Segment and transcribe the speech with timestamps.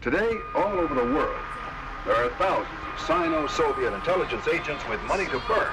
[0.00, 1.36] Today, all over the world,
[2.06, 5.70] there are thousands of Sino-Soviet intelligence agents with money to burn,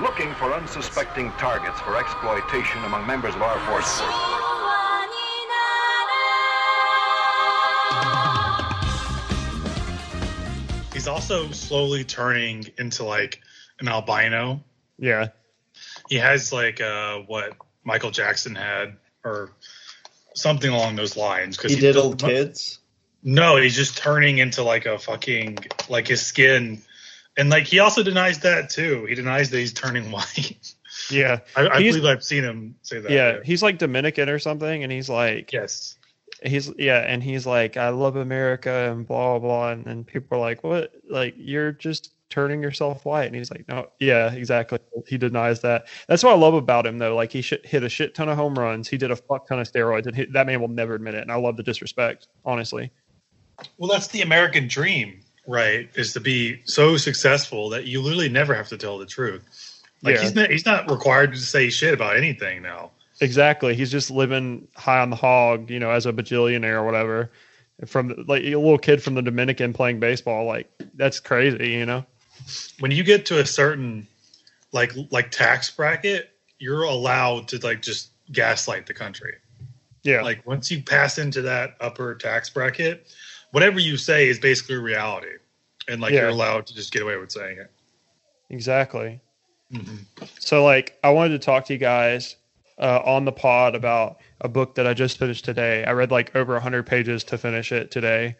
[0.00, 4.02] looking for unsuspecting targets for exploitation among members of our forces.
[10.92, 13.40] He's also slowly turning into like
[13.78, 14.60] an albino.
[14.98, 15.28] Yeah.
[16.08, 17.52] He has like uh, what
[17.84, 19.52] Michael Jackson had, or
[20.34, 21.56] something along those lines.
[21.56, 22.80] Because He diddled kids.
[23.28, 25.58] No, he's just turning into like a fucking
[25.88, 26.80] like his skin,
[27.36, 29.04] and like he also denies that too.
[29.06, 30.74] He denies that he's turning white.
[31.10, 31.40] Yeah.
[31.56, 33.10] I, I believe I've seen him say that.
[33.10, 35.96] yeah, he's like Dominican or something, and he's like, Yes.
[36.44, 40.40] he's yeah, and he's like, I love America and blah blah, and then people are
[40.40, 40.92] like, what?
[41.10, 44.78] Like you're just turning yourself white, and he's like, no, yeah, exactly.
[45.08, 45.88] He denies that.
[46.06, 47.16] That's what I love about him though.
[47.16, 48.86] Like he sh- hit a shit ton of home runs.
[48.88, 51.22] He did a fuck ton of steroids, and he, that man will never admit it.
[51.22, 52.92] And I love the disrespect, honestly.
[53.78, 55.88] Well, that's the American dream, right?
[55.94, 59.42] Is to be so successful that you literally never have to tell the truth.
[60.02, 60.22] Like Yeah.
[60.22, 62.90] he's not he's not required to say shit about anything now.
[63.20, 63.74] Exactly.
[63.74, 67.30] He's just living high on the hog, you know, as a bajillionaire or whatever.
[67.86, 72.04] From like a little kid from the Dominican playing baseball, like that's crazy, you know.
[72.80, 74.06] When you get to a certain
[74.72, 79.36] like like tax bracket, you're allowed to like just gaslight the country.
[80.02, 80.22] Yeah.
[80.22, 83.06] Like once you pass into that upper tax bracket,
[83.52, 85.28] whatever you say is basically reality,
[85.88, 86.20] and like Yeah.
[86.22, 87.70] you're allowed to just get away with saying it.
[88.50, 89.20] Exactly.
[89.72, 90.04] Mhm.
[90.38, 92.36] So, like, I wanted to talk to you guys
[92.78, 95.82] uh, on the pod about a book that I just finished today.
[95.84, 98.36] I read like over 100 pages to finish it today.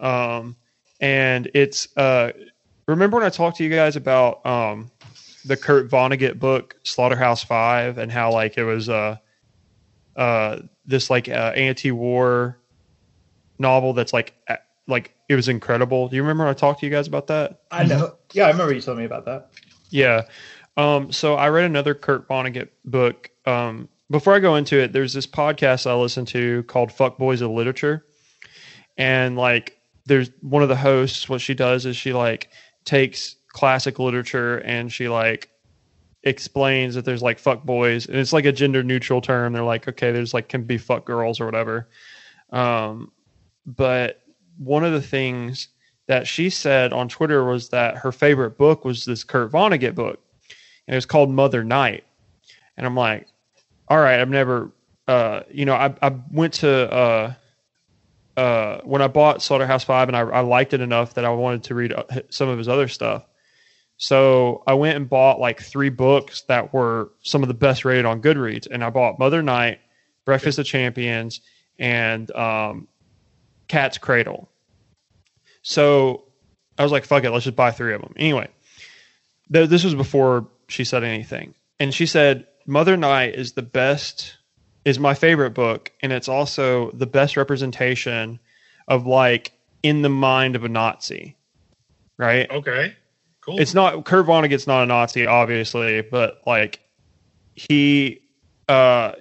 [0.00, 0.56] Um,
[1.00, 2.32] and it's, uh,
[2.86, 4.90] remember when I talked to you guys about um,
[5.44, 9.16] the Kurt Vonnegut book, Slaughterhouse Five, and how, like, it was uh,
[10.16, 12.58] uh, this, like, uh, anti war
[13.58, 14.34] novel that's like,
[14.86, 16.08] like, it was incredible.
[16.08, 17.60] Do you remember I talked to you guys about that?
[17.70, 18.16] I know.
[18.32, 19.50] Yeah, I remember you told me about that.
[19.90, 20.22] Yeah.
[20.76, 23.30] Um, so I read another Kurt Vonnegut book.
[23.44, 27.40] Um, before I go into it, there's this podcast I listen to called Fuck Boys
[27.40, 28.04] of Literature.
[28.96, 32.48] And like there's one of the hosts, what she does is she like
[32.84, 35.50] takes classic literature and she like
[36.22, 39.52] explains that there's like fuck boys and it's like a gender neutral term.
[39.52, 41.88] They're like, okay, there's like can be fuck girls or whatever.
[42.50, 43.12] Um,
[43.76, 44.22] but
[44.56, 45.68] one of the things
[46.06, 50.18] that she said on Twitter was that her favorite book was this Kurt Vonnegut book,
[50.86, 52.04] and it was called Mother Night.
[52.76, 53.28] And I'm like,
[53.88, 54.72] all right, I've never,
[55.06, 57.34] uh, you know, I, I went to uh,
[58.38, 61.64] uh, when I bought Slaughterhouse Five, and I, I liked it enough that I wanted
[61.64, 63.24] to read uh, some of his other stuff.
[63.98, 68.06] So I went and bought like three books that were some of the best rated
[68.06, 69.80] on Goodreads, and I bought Mother Night,
[70.24, 71.40] Breakfast of Champions,
[71.78, 72.88] and um,
[73.68, 74.48] Cat's Cradle.
[75.62, 76.24] So
[76.78, 78.14] I was like, fuck it, let's just buy three of them.
[78.16, 78.48] Anyway,
[79.52, 81.54] th- this was before she said anything.
[81.78, 84.36] And she said, Mother Night is the best,
[84.84, 85.92] is my favorite book.
[86.02, 88.40] And it's also the best representation
[88.86, 89.52] of like
[89.82, 91.36] in the mind of a Nazi.
[92.16, 92.50] Right?
[92.50, 92.96] Okay,
[93.40, 93.60] cool.
[93.60, 96.80] It's not, Kurt Vonnegut's not a Nazi, obviously, but like
[97.54, 98.22] he,
[98.68, 99.12] uh,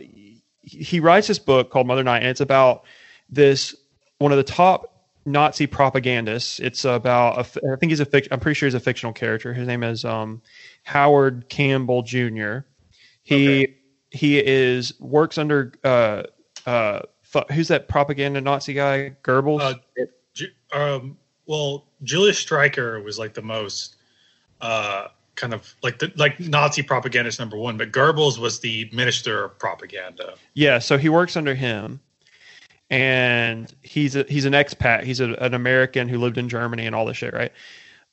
[0.61, 2.83] he writes this book called Mother Night, and it's about
[3.29, 3.75] this
[4.19, 4.93] one of the top
[5.25, 6.59] Nazi propagandists.
[6.59, 9.53] It's about a I think he's a fic- I'm pretty sure he's a fictional character.
[9.53, 10.41] His name is um,
[10.83, 12.59] Howard Campbell Jr.
[13.23, 13.73] He Okay.
[14.11, 16.23] he is works under uh,
[16.65, 17.01] uh,
[17.51, 19.15] who's that propaganda Nazi guy?
[19.23, 19.61] Goebbels.
[19.61, 19.73] Uh,
[20.33, 23.95] Ju- um, well, Julius Streicher was like the most
[24.61, 29.43] uh, kind of like the like Nazi propagandist number one, but Goebbels was the minister
[29.45, 30.35] of propaganda.
[30.53, 31.99] Yeah, so he works under him,
[32.89, 35.03] and he's a, he's an expat.
[35.03, 37.51] He's a, an American who lived in Germany and all this shit, right?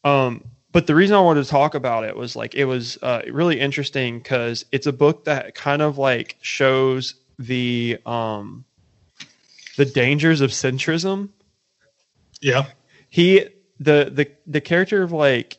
[0.03, 3.23] Um, but the reason I wanted to talk about it was like it was uh,
[3.31, 8.65] really interesting because it's a book that kind of like shows the um,
[9.77, 11.29] the dangers of centrism.
[12.41, 12.67] Yeah,
[13.09, 13.47] He
[13.79, 15.59] the the the character of like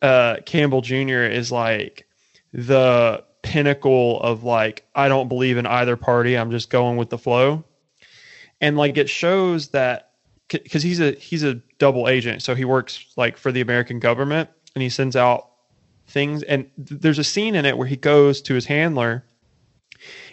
[0.00, 1.24] uh, Campbell Jr.
[1.24, 2.06] is like
[2.54, 6.36] the pinnacle of like I don't believe in either party.
[6.38, 7.64] I'm just going with the flow,
[8.60, 10.10] and like it shows that
[10.48, 14.48] because he's a he's a double agent, so he works like for the American government,
[14.74, 15.50] and he sends out
[16.06, 16.42] things.
[16.42, 19.24] And th- there's a scene in it where he goes to his handler,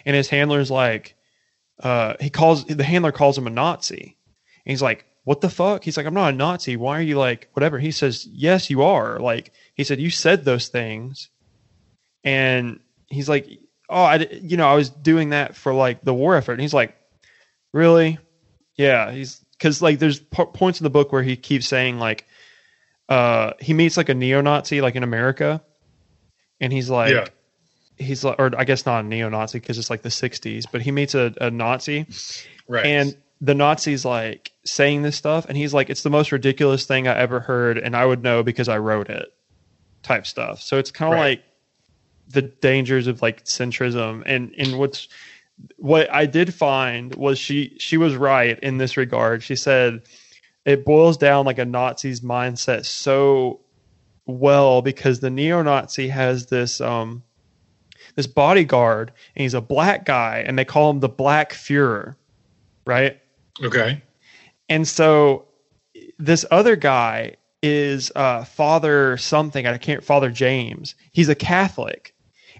[0.04, 1.16] and his handler's like,
[1.82, 4.16] uh, he calls the handler calls him a Nazi,
[4.64, 6.76] and he's like, "What the fuck?" He's like, "I'm not a Nazi.
[6.76, 10.44] Why are you like whatever?" He says, "Yes, you are." Like he said, "You said
[10.44, 11.28] those things,"
[12.24, 13.46] and he's like,
[13.90, 16.74] "Oh, I you know I was doing that for like the war effort." And he's
[16.74, 16.96] like,
[17.76, 18.18] "Really?"
[18.76, 19.10] Yeah.
[19.12, 22.26] He's because like there's p- points in the book where he keeps saying like
[23.08, 25.62] uh he meets like a neo-nazi like in america
[26.60, 27.26] and he's like Yeah.
[28.04, 30.90] he's like or i guess not a neo-nazi because it's like the 60s but he
[30.90, 32.06] meets a, a nazi
[32.68, 32.84] Right.
[32.84, 37.06] and the nazi's like saying this stuff and he's like it's the most ridiculous thing
[37.06, 39.32] i ever heard and i would know because i wrote it
[40.02, 41.28] type stuff so it's kind of Right.
[41.38, 41.44] like
[42.28, 45.06] the dangers of like centrism and and what's
[45.76, 49.42] what I did find was she she was right in this regard.
[49.42, 50.02] She said
[50.64, 53.60] it boils down like a Nazi's mindset so
[54.26, 57.22] well because the neo-Nazi has this um
[58.16, 62.16] this bodyguard and he's a black guy and they call him the Black Fuhrer,
[62.84, 63.20] right?
[63.62, 64.02] okay.
[64.68, 65.46] And so
[66.18, 69.66] this other guy is uh, Father something.
[69.66, 70.04] I can't.
[70.04, 70.94] Father James.
[71.12, 72.14] He's a Catholic,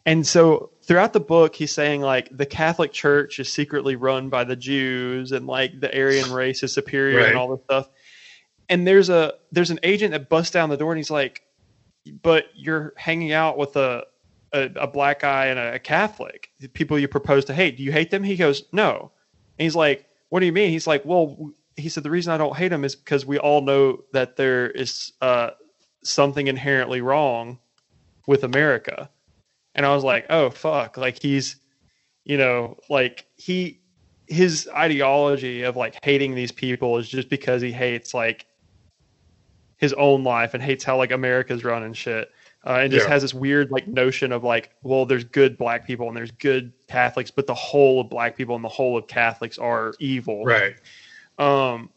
[0.05, 4.45] and so throughout the book, he's saying like the Catholic Church is secretly run by
[4.45, 7.29] the Jews, and like the Aryan race is superior, Right.
[7.29, 7.89] and all this stuff.
[8.69, 11.43] And there's a there's an agent that busts down the door, and he's like,
[12.23, 14.07] "But you're hanging out with a
[14.53, 17.77] a, a black guy and a Catholic, the people you propose to hate.
[17.77, 19.13] Do you hate them?" He goes, "No."
[19.59, 22.39] And he's like, "What do you mean?" He's like, "Well." He said the reason I
[22.39, 25.51] don't hate him is because we all know that there is uh,
[26.03, 27.59] something inherently wrong
[28.27, 29.11] with America.
[29.77, 31.57] And I was like, oh fuck, like he's
[32.25, 33.81] you know, like he
[34.27, 38.47] his ideology of like hating these people is just because he hates like
[39.77, 42.33] his own life and hates how like America's run and shit.
[42.67, 43.13] Uh, and just Yeah.
[43.13, 46.73] has this weird like notion of like, well, there's good black people and there's good
[46.89, 50.45] Catholics, but the whole of black people and the whole of Catholics are evil.
[50.45, 50.75] Right.
[51.39, 51.91] Um,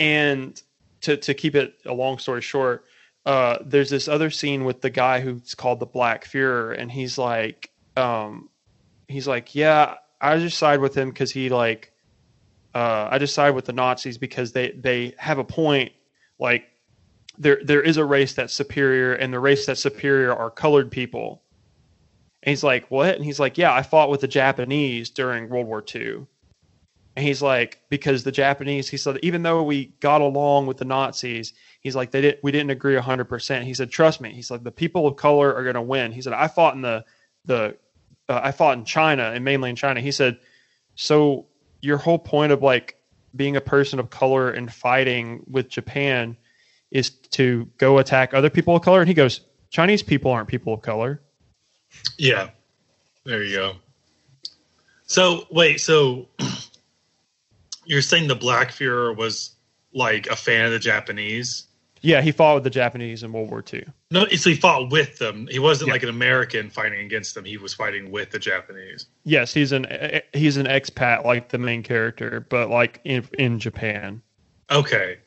[0.00, 0.60] and
[1.02, 2.86] to to keep it a long story short,
[3.26, 7.16] uh, there's this other scene with the guy who's called the Black Fuhrer, and he's
[7.16, 8.50] like, um,
[9.08, 11.92] he's like, yeah, I just side with him because he like,
[12.74, 15.92] uh, I just side with the Nazis because they they have a point,
[16.38, 16.68] like.
[17.36, 21.42] There, there is a race that's superior, and the race that's superior are colored people.
[22.44, 25.66] And he's like, "What?" And he's like, "Yeah, I fought with the Japanese during World
[25.66, 26.28] War II."
[27.16, 30.84] And he's like, because the Japanese, he said, even though we got along with the
[30.84, 31.52] Nazis,
[31.84, 33.66] he's like, they didn't, we didn't agree hundred percent.
[33.66, 34.32] He said, trust me.
[34.32, 36.10] He's like, the people of color are going to win.
[36.10, 37.04] He said, I fought in the,
[37.44, 37.76] the,
[38.28, 40.00] uh, I fought in China and mainland China.
[40.00, 40.38] He said,
[40.96, 41.46] so
[41.80, 42.96] your whole point of like
[43.36, 46.36] being a person of color and fighting with Japan
[46.90, 49.00] is to go attack other people of color.
[49.00, 51.20] And he goes, Chinese people aren't people of color.
[52.16, 52.50] Yeah.
[53.24, 53.72] There you go.
[55.06, 56.28] So wait, so
[57.84, 59.54] you're saying the Black Fuhrer was
[59.92, 61.66] like a fan of the Japanese?
[62.04, 63.86] Yeah, he fought with the Japanese in World War II.
[64.10, 65.48] No, so he fought with them.
[65.50, 65.94] He wasn't Yeah.
[65.94, 67.44] like an American fighting against them.
[67.46, 69.06] He was fighting with the Japanese.
[69.24, 69.86] Yes, he's an
[70.34, 74.20] he's an expat like the main character, but like in in Japan.
[74.70, 75.18] Okay,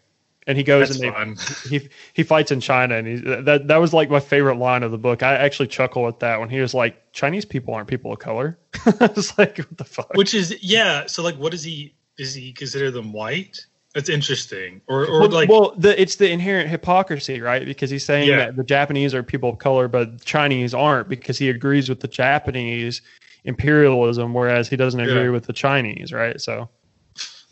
[0.46, 3.78] And he goes that's and they, he he fights in China, and he that that
[3.78, 5.24] was like my favorite line of the book.
[5.24, 8.58] I actually chuckle at that when he was like, "Chinese people aren't people of color."
[9.00, 11.08] I was like, "What the fuck?" Which is yeah.
[11.08, 11.96] So like, what does he?
[12.18, 13.66] Does he consider them white?
[13.98, 14.80] That's interesting.
[14.86, 17.66] Or or well, like well, the, it's the inherent hypocrisy, right?
[17.66, 18.38] Because he's saying Yeah.
[18.38, 22.08] that the Japanese are people of color, but Chinese aren't, because he agrees with the
[22.08, 23.02] Japanese
[23.44, 25.30] imperialism, whereas he doesn't agree Yeah.
[25.32, 26.40] with the Chinese, right?
[26.40, 26.70] So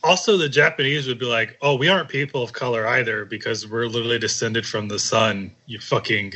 [0.03, 3.87] also the Japanese would be like, oh, we aren't people of color either because we're
[3.87, 5.49] literally descended from the sun.
[5.65, 6.33] You fucking,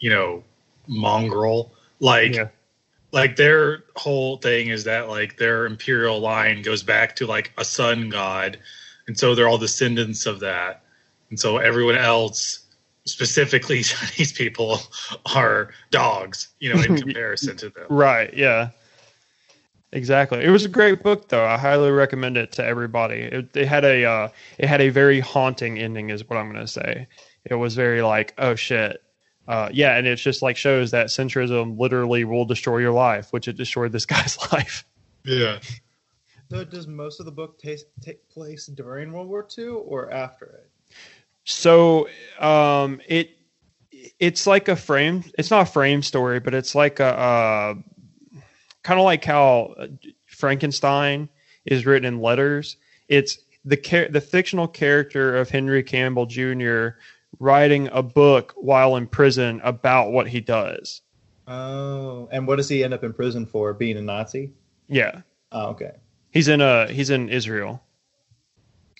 [0.00, 0.42] you know,
[0.88, 1.72] mongrel.
[2.00, 2.48] Like, Yeah.
[3.12, 7.64] like their whole thing is that like their imperial line goes back to like a
[7.64, 8.58] sun god,
[9.06, 10.82] and so they're all descendants of that,
[11.30, 12.62] and so everyone else.
[13.08, 14.80] Specifically, Chinese people
[15.32, 17.86] are dogs, you know, in comparison to them.
[17.88, 18.34] Right.
[18.34, 18.70] Yeah.
[19.92, 20.44] Exactly.
[20.44, 21.46] It was a great book, though.
[21.46, 23.20] I highly recommend it to everybody.
[23.20, 26.60] It, it had a uh, it had a very haunting ending, is what I'm going
[26.60, 27.06] to say.
[27.44, 29.00] It was very like, oh shit,
[29.48, 33.46] uh, yeah, and it just like shows that centrism literally will destroy your life, which
[33.48, 34.84] it destroyed this guy's life.
[35.24, 35.60] Yeah.
[36.50, 40.46] So does most of the book take take place during World War II or after
[40.46, 40.70] it?
[41.44, 43.30] So um, it
[44.20, 45.24] it's like a frame.
[45.38, 47.74] It's not a frame story, but it's like a uh,
[48.82, 49.88] kind of like how uh,
[50.26, 51.28] Frankenstein
[51.64, 52.76] is written in letters.
[53.08, 56.90] It's the char- the fictional character of Henry Campbell Jr.
[57.40, 61.02] writing a book while in prison about what he does.
[61.48, 63.72] Oh, and what does he end up in prison for?
[63.72, 64.52] Being a Nazi?
[64.88, 65.22] Yeah,
[65.52, 65.92] Oh, okay.
[66.36, 67.82] He's in uh he's in Israel.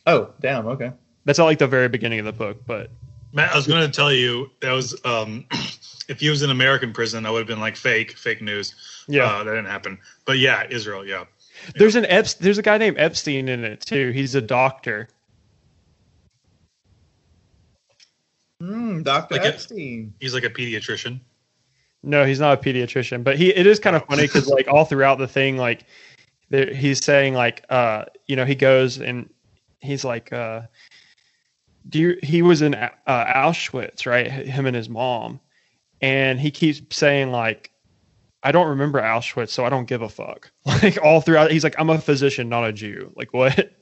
[0.06, 0.66] Oh, damn.
[0.68, 0.92] Okay.
[1.26, 2.90] That's at like the very beginning of the book, but
[3.32, 5.44] Matt, I was going to tell you that was um,
[6.08, 8.74] if he was in American prison, I would have been like fake, fake news.
[9.06, 9.98] Yeah, uh, that didn't happen.
[10.24, 11.04] But yeah, Israel.
[11.04, 11.24] Yeah.
[11.64, 11.72] yeah.
[11.74, 14.12] There's an Ep- there's a guy named Epstein in it too.
[14.12, 15.08] He's a doctor.
[18.62, 20.14] Hmm, Doctor like Epstein.
[20.18, 21.20] A, he's like a pediatrician.
[22.02, 24.84] No, he's not a pediatrician, but he it is kind of funny because like all
[24.84, 25.84] throughout the thing, like
[26.50, 29.28] there, he's saying like uh you know he goes and
[29.80, 30.62] he's like uh
[31.88, 35.40] do you he was in uh, Auschwitz right him and his mom
[36.00, 37.70] and he keeps saying like
[38.42, 41.76] I don't remember Auschwitz so I don't give a fuck like all throughout he's like
[41.78, 43.72] I'm a physician not a Jew like what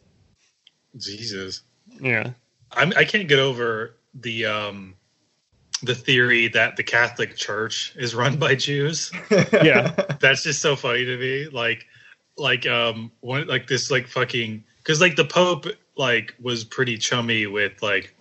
[0.97, 1.63] Jesus.
[2.01, 2.33] yeah
[2.77, 4.95] I'm, I can't get over the um,
[5.83, 9.11] the theory that the Catholic Church is run by Jews.
[9.53, 9.95] Yeah.
[10.21, 11.49] That's just so funny to me.
[11.49, 11.87] Like,
[12.37, 17.47] like um, one like this like fucking because like the Pope like was pretty chummy
[17.47, 18.15] with like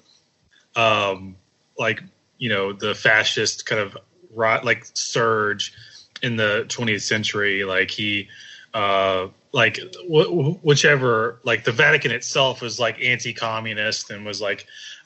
[0.75, 1.35] um
[1.77, 2.01] like
[2.37, 3.97] you know the fascist kind of
[4.31, 5.73] rot like surge
[6.21, 7.63] in the 20th century.
[7.63, 8.27] Like he
[8.73, 9.79] uh like
[10.09, 14.65] wh- whichever like the Vatican itself was like anti-communist and was like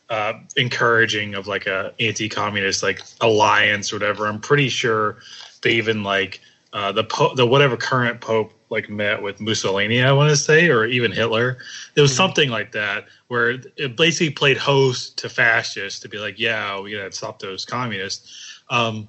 [0.09, 4.25] uh, encouraging of like a anti-communist like alliance or whatever.
[4.25, 5.17] I'm pretty sure
[5.61, 6.39] they even like
[6.71, 10.69] uh, the po- the whatever current pope like met with Mussolini, I want to say,
[10.69, 11.57] or even Hitler.
[11.95, 12.17] It was Mhm.
[12.17, 16.91] something like that where it basically played host to fascists to be like, yeah, we
[16.91, 18.61] gotta stop those communists.
[18.69, 19.07] Um,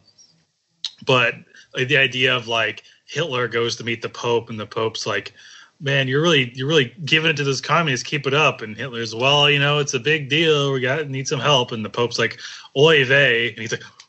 [1.06, 1.34] but
[1.74, 5.32] like, the idea of like Hitler goes to meet the Pope and the Pope's like,
[5.80, 8.06] man, you're really you're really giving it to those communists.
[8.06, 8.62] Keep it up.
[8.62, 10.72] And Hitler's, well, you know, it's a big deal.
[10.72, 11.72] We got need some help.
[11.72, 12.38] And the Pope's like,
[12.76, 13.82] oy vey, and he's like,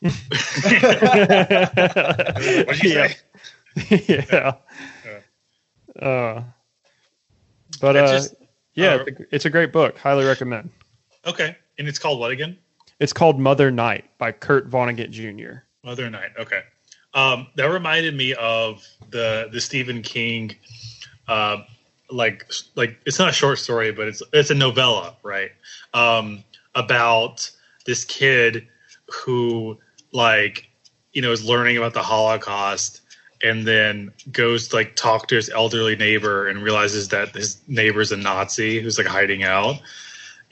[2.66, 3.08] what'd you yeah.
[3.08, 3.16] say?
[4.08, 4.52] yeah.
[6.00, 6.42] Uh,
[7.80, 8.34] but uh, just-
[8.74, 9.98] yeah, uh, it's a, it's a great book.
[9.98, 10.70] Highly recommend.
[11.26, 12.56] Okay, and it's called what again?
[12.98, 15.60] It's called Mother Night by Kurt Vonnegut Jr.
[15.84, 16.30] Mother Night.
[16.38, 16.62] Okay,
[17.14, 20.54] um, that reminded me of the the Stephen King,
[21.28, 21.58] uh,
[22.10, 25.50] like like it's not a short story, but it's it's a novella, right?
[25.94, 27.50] Um, about
[27.86, 28.66] this kid
[29.24, 29.78] who
[30.12, 30.68] like
[31.12, 33.00] you know is learning about the Holocaust
[33.42, 38.12] and then goes to like talk to his elderly neighbor and realizes that his neighbor's
[38.12, 39.80] a Nazi who's like hiding out,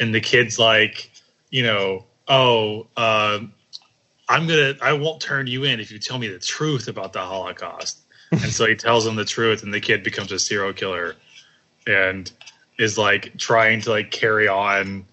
[0.01, 1.11] and the kid's like,
[1.51, 2.87] you know, oh.
[2.97, 3.41] Uh,
[4.29, 7.21] I'm gonna I won't turn you in if you tell me the truth about the
[7.21, 8.01] Holocaust.
[8.33, 11.15] and so he tells him the truth and the kid becomes a serial killer
[11.87, 12.31] and
[12.79, 15.07] is like trying to like carry on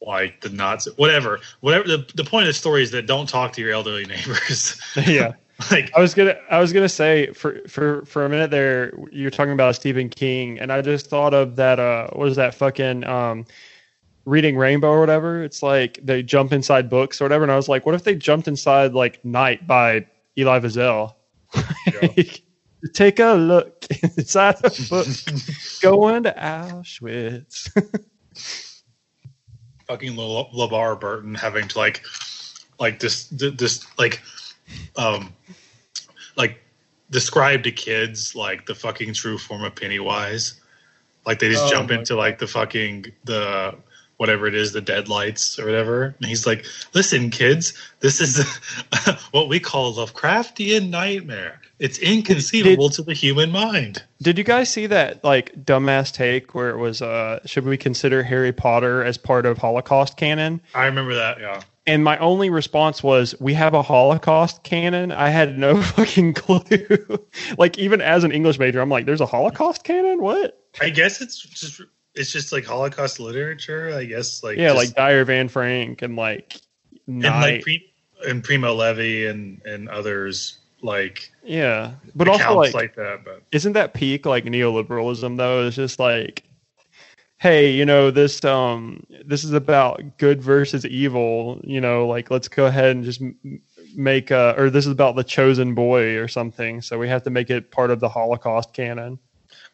[0.00, 1.40] like the Nazi whatever.
[1.60, 4.80] Whatever the, the point of the story is that don't talk to your elderly neighbors.
[5.06, 5.32] yeah.
[5.70, 9.30] like I was gonna I was gonna say for for for a minute there you're
[9.30, 13.04] talking about Stephen King and I just thought of that uh what was that fucking
[13.04, 13.46] um
[14.24, 15.44] reading rainbow or whatever?
[15.44, 18.16] It's like they jump inside books or whatever and I was like what if they
[18.16, 20.06] jumped inside like Night by
[20.36, 21.14] Elie Wiesel?
[22.92, 25.06] Take a look inside a book
[25.80, 27.70] going to Auschwitz.
[29.86, 32.02] Fucking Le- LeVar Burton having to like
[32.80, 34.20] like this this like
[34.96, 35.32] um
[36.36, 36.60] like
[37.10, 40.60] describe to kids like the fucking true form of Pennywise.
[41.26, 43.76] Like they just Oh jump into like the fucking the
[44.16, 46.14] whatever it is, the deadlights or whatever.
[46.18, 48.44] And he's like, "Listen, kids, this is
[49.30, 51.60] what we call Lovecraftian nightmare.
[51.78, 56.70] It's inconceivable to the human mind." Did you guys see that like dumbass take where
[56.70, 60.60] it was uh should we consider Harry Potter as part of Holocaust canon?
[60.74, 61.40] I remember that.
[61.40, 61.62] Yeah.
[61.86, 67.26] And my only response was, "We have a Holocaust canon." I had no fucking clue.
[67.58, 70.20] like even as an English major, I'm like, "There's a Holocaust canon?
[70.22, 71.82] What?" I guess it's just
[72.14, 73.92] it's just like Holocaust literature.
[73.94, 76.60] I guess like yeah, just- like Diary of Anne Frank and like
[77.06, 77.92] and like Pre-
[78.26, 83.24] and Primo Levi and and others like yeah, but also like, like that.
[83.24, 85.66] But isn't that peak like neoliberalism though?
[85.66, 86.44] It's just like,
[87.44, 91.60] hey, you know this um this is about good versus evil.
[91.62, 93.20] You know, like let's go ahead and just
[93.94, 96.80] make uh or this is about the chosen boy or something.
[96.80, 99.18] So we have to make it part of the Holocaust canon.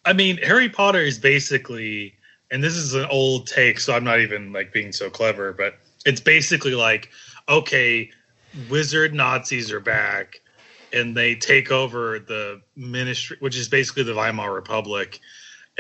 [0.04, 2.14] I mean, Harry Potter is basically,
[2.50, 5.74] and this is an old take, so I'm not even like being so clever, but
[6.04, 7.10] it's basically like,
[7.48, 8.10] okay,
[8.68, 10.40] wizard Nazis are back,
[10.92, 15.20] and they take over the ministry, which is basically the Weimar Republic,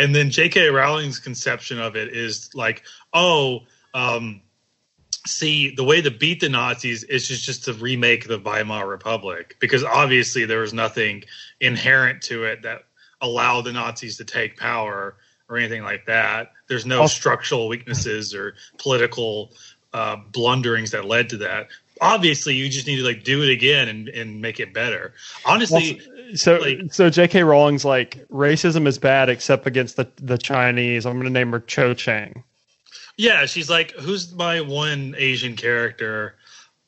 [0.00, 0.70] and then J.K.
[0.70, 3.60] Rowling's conception of it is like, oh,
[3.92, 4.40] um,
[5.26, 9.56] see, the way to beat the Nazis is just just to remake the Weimar Republic,
[9.60, 11.24] because obviously there was nothing
[11.60, 12.84] inherent to it that
[13.20, 15.16] allowed the Nazis to take power
[15.50, 16.52] or anything like that.
[16.66, 19.52] There's no structural weaknesses or political
[19.92, 21.68] uh, blunderings that led to that.
[22.00, 25.12] Obviously, you just need to like do it again and, and make it better.
[25.44, 26.00] Honestly,
[26.34, 27.42] So like- so J.K.
[27.42, 31.04] Rowling's like racism is bad except against the the Chinese.
[31.06, 32.44] I'm going to name her Cho Chang.
[33.16, 36.36] Yeah, she's like, who's my one Asian character?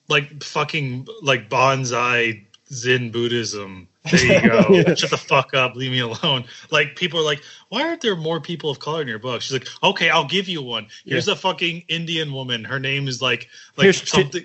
[0.08, 3.88] Like fucking like bonsai Zen Buddhism.
[4.10, 4.66] There you go.
[4.70, 4.94] Yeah.
[4.94, 5.76] Shut the fuck up.
[5.76, 6.44] Leave me alone.
[6.70, 9.42] Like people are like, why aren't there more people of color in your book?
[9.42, 10.86] She's like, okay, I'll give you one.
[11.04, 12.64] Here's a fucking Indian woman.
[12.64, 14.44] Her name is like like Here's- something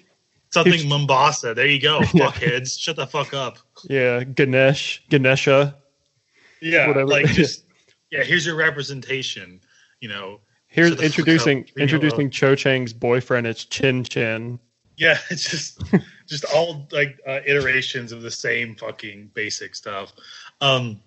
[0.57, 1.53] something here's- Mombasa.
[1.53, 1.99] There you go.
[2.13, 2.31] Yeah.
[2.31, 2.79] Fuckheads.
[2.79, 3.57] Shut the fuck up.
[3.89, 5.75] Yeah, Ganesh, Ganesha.
[6.61, 6.87] Yeah.
[6.87, 7.07] Whatever.
[7.07, 7.65] Like just
[8.11, 8.23] yeah.
[8.23, 9.61] Here's your representation.
[9.99, 10.39] You know.
[10.67, 11.77] Here's Shut the fuck introducing up.
[11.77, 13.47] Introducing Cho Chang's boyfriend.
[13.47, 14.59] It's Chin Chin.
[14.97, 15.81] Yeah, it's just
[16.27, 20.11] just all like uh, iterations of the same fucking basic stuff.
[20.59, 20.99] Um,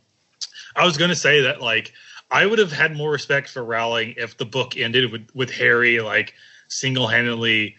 [0.76, 1.92] I was gonna say that like
[2.30, 6.00] I would have had more respect for Rowling if the book ended with with Harry
[6.00, 6.34] like
[6.68, 7.76] single handedly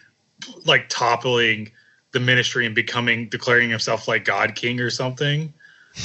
[0.64, 1.70] like toppling
[2.12, 5.52] the Ministry and becoming declaring himself like God King or something.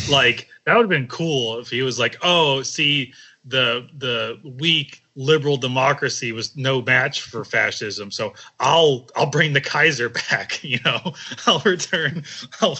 [0.09, 3.13] Like that would have been cool if he was like, oh, see
[3.45, 8.11] the the weak liberal democracy was no match for fascism.
[8.11, 10.63] So I'll I'll bring the Kaiser back.
[10.63, 11.13] You know,
[11.45, 12.23] I'll return.
[12.61, 12.77] I'll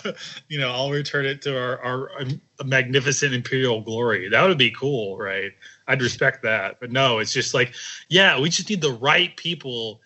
[0.50, 4.30] you know I'll return it to our our um, magnificent imperial glory.
[4.30, 5.54] That would be cool, right?
[5.88, 6.80] I'd respect that.
[6.82, 7.74] But no, it's just like,
[8.10, 10.02] yeah, we just need the right people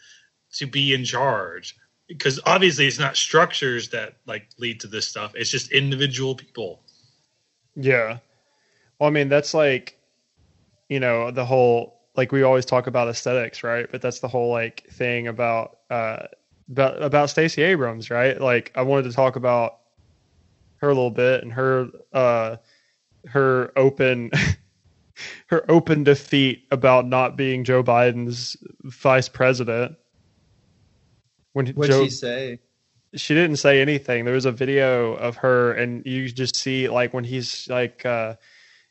[0.53, 1.75] to be in charge
[2.07, 5.33] because obviously it's not structures that like lead to this stuff.
[5.35, 6.81] It's just individual people.
[7.75, 8.17] Yeah.
[8.99, 9.97] Well, I mean, that's like,
[10.89, 13.89] you know, the whole like we always talk about aesthetics, right?
[13.89, 16.27] But that's the whole like thing about uh
[16.69, 18.39] about about Stacey Abrams, right?
[18.39, 19.79] Like I wanted to talk about
[20.77, 22.57] her a little bit and her uh
[23.27, 24.31] her open
[25.47, 29.95] her open defeat about not being Joe Biden's vice president.
[31.53, 32.59] When What'd Joe, she say?
[33.15, 34.25] she didn't say anything.
[34.25, 38.35] There was a video of her, and you just see like when he's like, uh,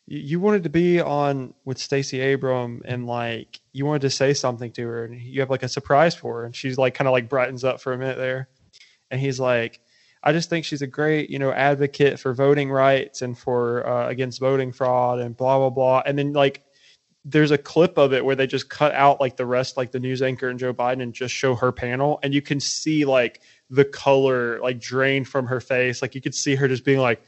[0.06, 4.34] "You- "You wanted to be on with Stacey Abram, and like you wanted to say
[4.34, 7.08] something to her, and you have like a surprise for her." And she's like, kind
[7.08, 8.48] of like brightens up for a minute there,
[9.10, 9.80] and he's like,
[10.22, 14.08] "I just think she's a great, you know, advocate for voting rights and for uh,
[14.08, 16.62] against voting fraud and blah blah blah." And then like
[17.24, 20.00] there's a clip of it where they just cut out like the rest, like the
[20.00, 23.40] news anchor and Joe Biden, and just show her panel, and you can see like
[23.68, 26.02] the color like drain from her face.
[26.02, 27.22] Like you could see her just being like,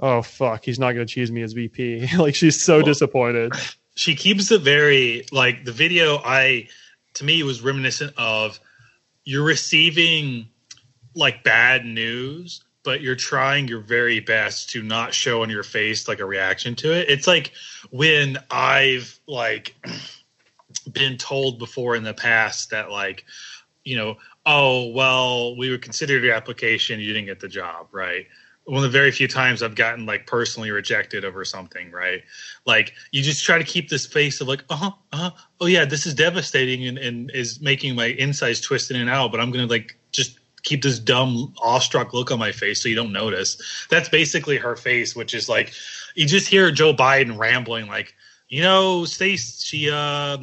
[0.00, 3.52] "Oh fuck, he's not going to choose me as VP." like she's so Well- disappointed.
[3.94, 6.68] she keeps it very like the video i
[7.14, 8.60] to me was reminiscent of
[9.24, 10.48] you're receiving
[11.14, 16.06] like bad news but you're trying your very best to not show on your face
[16.06, 17.10] like a reaction to it.
[17.10, 17.52] It's like
[17.90, 19.74] when i've like
[20.92, 23.24] been told before in the past that like
[23.82, 28.26] you know oh well we would consider your application you didn't get the job right?
[28.66, 32.22] One of the very few times i've gotten like personally rejected over something right?
[32.66, 35.32] Like you just try to keep this face of like uh-huh uh-huh.
[35.60, 39.32] Oh yeah this is devastating and, and is making my insides twist in and out
[39.32, 42.96] but i'm gonna like just keep this dumb awestruck look on my face so you
[42.96, 45.72] don't notice that's basically her face which is like
[46.14, 48.14] you just hear joe biden rambling like
[48.48, 50.36] you know stace she uh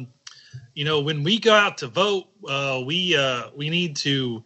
[0.74, 4.42] you know when we go out to vote uh we uh we need to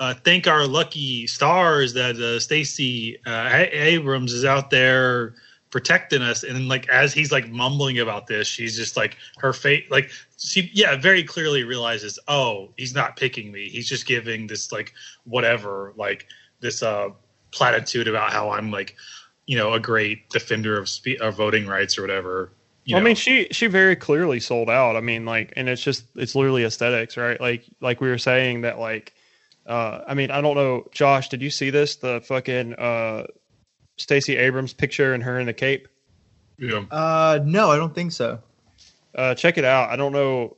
[0.00, 5.34] uh, thank our lucky stars that uh, Stacey uh, Abrams is out there
[5.70, 6.42] protecting us.
[6.42, 10.10] And like as he's like mumbling about this, she's just like her face, like
[10.44, 13.68] she yeah, very clearly realizes, oh, he's not picking me.
[13.68, 14.92] He's just giving this like
[15.24, 16.26] whatever, like
[16.60, 17.10] this uh
[17.50, 18.96] platitude about how I'm like,
[19.46, 22.52] you know, a great defender of spe- of voting rights or whatever.
[22.84, 23.04] You I know.
[23.06, 24.96] mean, she she very clearly sold out.
[24.96, 27.40] I mean, like, and it's just it's literally aesthetics, right?
[27.40, 29.14] Like like we were saying that like,
[29.66, 31.96] uh, I mean, I don't know, Josh, did you see this?
[31.96, 33.26] The fucking uh,
[33.96, 35.88] Stacey Abrams picture and her in the cape.
[36.58, 36.84] yeah.
[36.90, 38.40] Uh, no, I don't think so.
[39.14, 39.90] Uh, check it out.
[39.90, 40.56] I don't know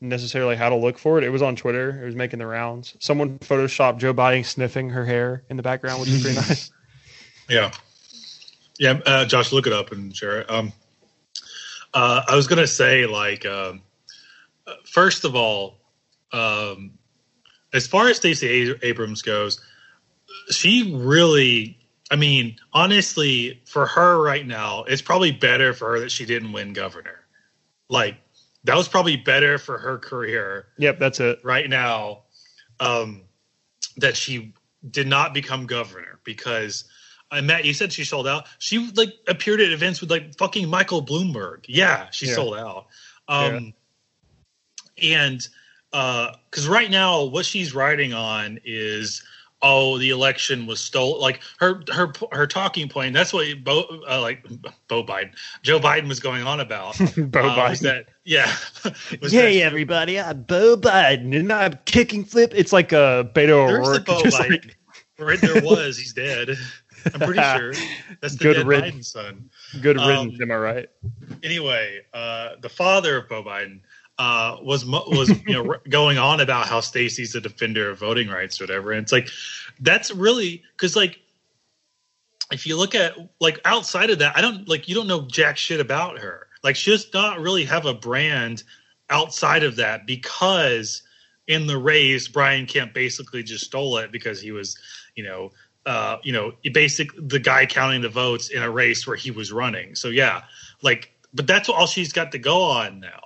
[0.00, 1.24] necessarily how to look for it.
[1.24, 2.02] It was on Twitter.
[2.02, 2.94] It was making the rounds.
[2.98, 6.70] Someone photoshopped Joe Biden sniffing her hair in the background, which is pretty nice.
[7.48, 7.72] Yeah,
[8.78, 9.00] yeah.
[9.04, 10.50] Uh, Josh, look it up and share it.
[10.50, 10.72] Um,
[11.92, 13.82] uh, I was gonna say, like, um,
[14.66, 15.76] uh, first of all,
[16.32, 16.98] um,
[17.72, 19.60] as far as Stacey Abrams goes,
[20.50, 21.78] she really,
[22.10, 26.52] I mean, honestly, for her right now, it's probably better for her that she didn't
[26.52, 27.23] win governor.
[27.88, 28.16] Like,
[28.64, 31.38] that was probably better for her career Yep, that's it.
[31.44, 32.22] right now
[32.80, 33.22] um,
[33.98, 34.54] that she
[34.90, 36.84] did not become governor because
[37.30, 38.46] uh, Matt, you said she sold out.
[38.58, 41.64] She like appeared at events with like fucking Michael Bloomberg.
[41.68, 42.34] Yeah, she Yeah.
[42.34, 42.86] sold out.
[43.28, 43.74] Um,
[45.02, 45.46] And
[45.90, 49.22] because right now, what she's riding on is
[49.64, 51.20] oh, the election was stolen.
[51.20, 53.14] Like her her her talking point.
[53.14, 54.44] That's what Beau uh, like
[54.88, 56.96] Beau Biden, Joe Biden was going on about.
[56.98, 57.04] Beau
[57.40, 57.70] uh, Biden.
[57.70, 58.54] was that yeah?
[59.20, 62.52] was Hey that- everybody, I'm Beau Biden and I'm kicking flip.
[62.54, 64.50] It's like a Beto There's the Beau Biden.
[64.50, 64.76] like-
[65.16, 65.96] Right there was.
[65.96, 66.56] He's dead.
[67.14, 67.72] I'm pretty sure
[68.20, 68.94] that's the Good dead riddance.
[68.96, 69.50] Biden son.
[69.80, 70.88] good Um, riddance, am I right?
[71.44, 73.80] anyway, uh, the father of Beau Biden
[74.18, 78.60] uh, was was you know going on about how Stacey's a defender of voting rights
[78.60, 79.28] or whatever, and it's like
[79.80, 81.18] that's really because like
[82.52, 85.56] if you look at like outside of that, I don't like you don't know jack
[85.56, 86.46] shit about her.
[86.62, 88.62] Like she does not really have a brand
[89.10, 91.02] outside of that because
[91.46, 94.78] in the race, Brian Kemp basically just stole it because he was,
[95.14, 95.52] you know,
[95.86, 99.52] uh, you know, basic the guy counting the votes in a race where he was
[99.52, 99.94] running.
[99.94, 100.42] So yeah,
[100.82, 103.23] like, but that's all she's got to go on now,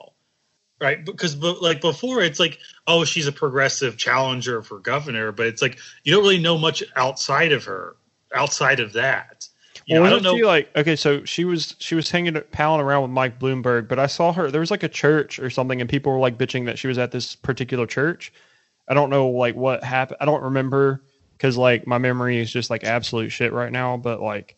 [0.80, 1.04] right?
[1.04, 5.62] Because but like before, it's like, oh, she's a progressive challenger for governor, but it's
[5.62, 7.96] like you don't really know much outside of her,
[8.34, 9.46] outside of that.
[9.86, 10.36] You know, well, I don't know.
[10.36, 10.96] she like okay?
[10.96, 14.50] So she was she was hanging palling around with Mike Bloomberg, but I saw her.
[14.50, 16.98] There was like a church or something, and people were like bitching that she was
[16.98, 18.32] at this particular church.
[18.86, 20.18] I don't know like what happened.
[20.20, 21.02] I don't remember
[21.36, 23.96] because like my memory is just like absolute shit right now.
[23.96, 24.56] But like,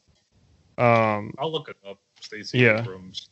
[0.78, 2.80] um, I'll look it up, stacy Yeah.
[2.80, 3.28] Abrams.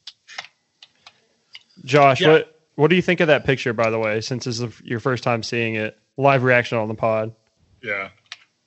[1.84, 2.28] Josh, Yeah.
[2.28, 3.72] what what do you think of that picture?
[3.72, 6.94] By the way, since this is your first time seeing it, live reaction on the
[6.94, 7.34] pod.
[7.82, 8.10] Yeah.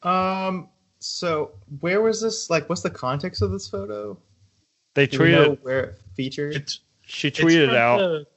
[0.03, 0.67] Um.
[0.99, 2.49] So where was this?
[2.49, 4.17] Like, what's the context of this photo?
[4.95, 5.63] They Do we know tweeted.
[5.63, 6.55] where it featured?
[6.55, 7.97] It's She tweeted from out.
[7.99, 8.27] the-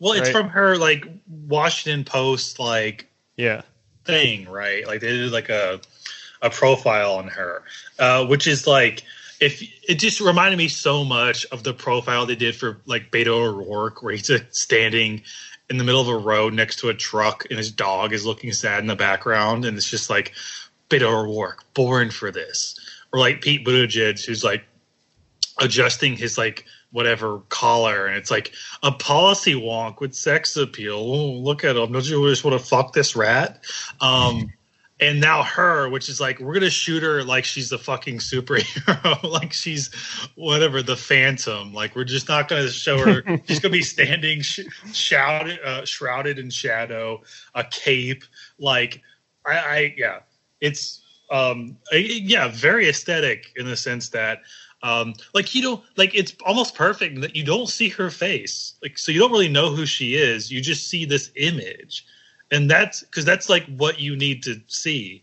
[0.00, 0.32] well, it's right?
[0.32, 3.62] from her like Washington Post like yeah.
[4.04, 4.84] thing, right?
[4.84, 5.80] Like they did like a
[6.42, 7.62] a profile on her,
[8.00, 9.04] uh, which is like
[9.40, 13.28] if it just reminded me so much of the profile they did for like Beto
[13.28, 15.22] O'Rourke, where he's standing
[15.70, 18.52] in the middle of a road next to a truck and his dog is looking
[18.52, 20.34] sad in the background, and it's just like
[20.90, 22.78] Beto O'Rourke, born for this,
[23.12, 24.64] or like Pete Buttigieg, who's like
[25.60, 28.06] adjusting his like whatever collar.
[28.06, 31.42] And it's like a policy wonk with sex appeal.
[31.42, 31.92] Look at him.
[31.92, 33.62] Don't you just want to fuck this rat?
[34.00, 34.50] Um
[35.00, 39.22] and now her which is like we're gonna shoot her like she's a fucking superhero.
[39.28, 39.92] Like she's
[40.34, 41.72] whatever the phantom.
[41.72, 43.22] Like we're just not gonna show her.
[43.46, 44.60] She's gonna be standing sh-
[44.92, 47.22] shrouded uh, shrouded in shadow
[47.54, 48.24] a cape.
[48.58, 49.02] Like
[49.46, 50.20] i i yeah.
[50.60, 54.40] It's um yeah very aesthetic in the sense that
[54.82, 58.74] um like you don't like it's almost perfect that you don't see her face.
[58.82, 60.50] Like so you don't really know who she is.
[60.50, 62.04] You just see this image
[62.50, 65.22] and that's because that's like what you need to see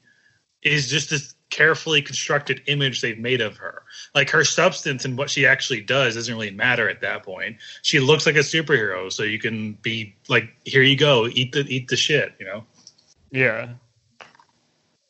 [0.62, 3.84] is just this carefully constructed image they've made of her.
[4.14, 7.58] Like her substance and what she actually does doesn't really matter at that point.
[7.82, 11.66] She looks like a superhero so you can be like here you go eat the
[11.68, 12.64] eat the shit you know?
[13.32, 13.74] Yeah.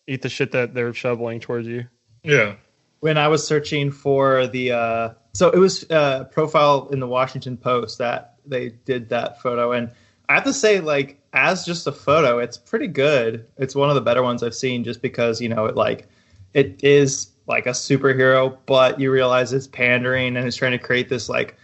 [0.08, 1.86] Eat the shit that they're shoveling towards you.
[2.23, 2.56] yeah.
[2.99, 7.56] When I was searching for the uh, so it was a profile in the Washington
[7.56, 9.91] Post that they did that photo, and
[10.30, 13.45] I have to say, like as just a photo, it's pretty good.
[13.58, 16.08] It's one of the better ones I've seen, just because you know it like
[16.54, 21.10] it is like a superhero, but you realize it's pandering and it's trying to create
[21.10, 21.58] this like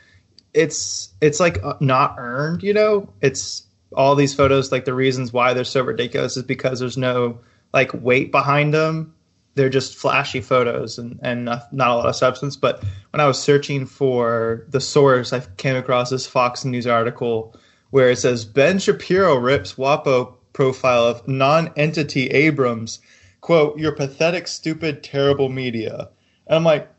[0.54, 3.12] it's it's like uh, not earned, you know.
[3.22, 3.64] It's
[3.96, 7.40] all these photos like the reasons why they're so ridiculous is because there's no
[7.74, 9.14] like weight behind them
[9.56, 12.56] they're just flashy photos and, and not, not a lot of substance.
[12.56, 17.56] But when I was searching for the source, I came across this Fox News article
[17.92, 23.00] where it says Ben Shapiro rips WAPO profile of non-entity Abrams.
[23.40, 26.10] "Quote: You're pathetic, stupid, terrible media."
[26.48, 26.90] And I'm like,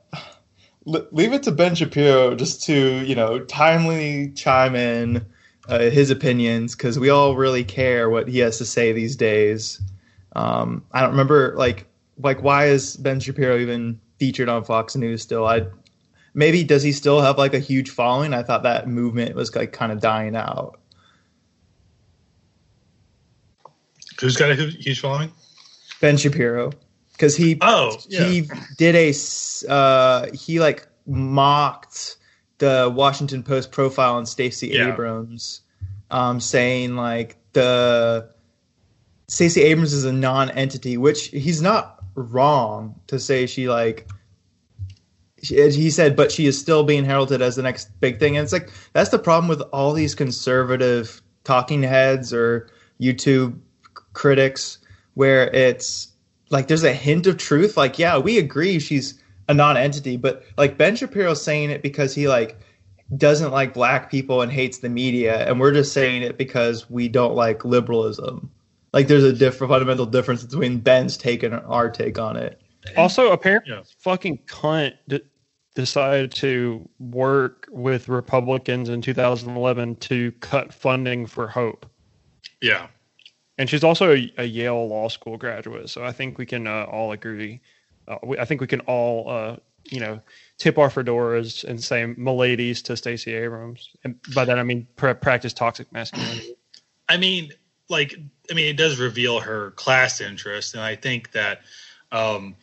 [0.84, 5.24] leave it to Ben Shapiro just to you know timely chime in
[5.68, 9.80] uh, his opinions because we all really care what he has to say these days.
[10.34, 11.86] Um, I don't remember like
[12.18, 15.46] like why is Ben Shapiro even featured on Fox News still?
[15.46, 15.66] I
[16.34, 18.34] maybe does he still have like a huge following?
[18.34, 20.78] I thought that movement was like kind of dying out.
[24.22, 25.30] Who's got a huge following
[26.00, 26.72] Ben Shapiro
[27.12, 29.12] because he oh yeah he did a
[29.68, 32.16] uh, he like mocked
[32.58, 34.92] the Washington Post profile on Stacey Yeah.
[34.92, 35.62] Abrams,
[36.10, 38.30] um, saying like the
[39.26, 44.08] Stacey Abrams is a non-entity, which he's not wrong to say she like.
[45.44, 48.52] He said, but she is still being heralded as the next big thing, and it's
[48.52, 53.58] like that's the problem with all these conservative talking heads or YouTube
[54.12, 54.78] critics,
[55.14, 56.08] where it's
[56.50, 57.76] like there's a hint of truth.
[57.76, 62.28] Like, yeah, we agree she's a non-entity, but like Ben Shapiro's saying it because he
[62.28, 62.58] like
[63.16, 67.08] doesn't like black people and hates the media, and we're just saying it because we
[67.08, 68.50] don't like liberalism.
[68.94, 72.60] like there's a different fundamental difference between Ben's take and our take on it.
[72.96, 73.82] Also, apparently, Yeah.
[74.00, 75.22] fucking cunt d-
[75.74, 81.86] decided to work with Republicans in 2011 to cut funding for Hope.
[82.60, 82.88] Yeah.
[83.58, 86.84] And she's also a, a Yale Law School graduate, so I think we can uh,
[86.84, 87.60] all agree.
[88.08, 89.56] Uh, we, I think we can all, uh,
[89.90, 90.20] you know,
[90.58, 95.14] tip our fedoras and say "miladies" to Stacey Abrams, and by that I mean pra-
[95.14, 96.54] practice toxic masculinity.
[97.08, 97.52] I mean,
[97.88, 98.14] like,
[98.50, 101.60] I mean, it does reveal her class interest, and I think that
[102.10, 102.56] um,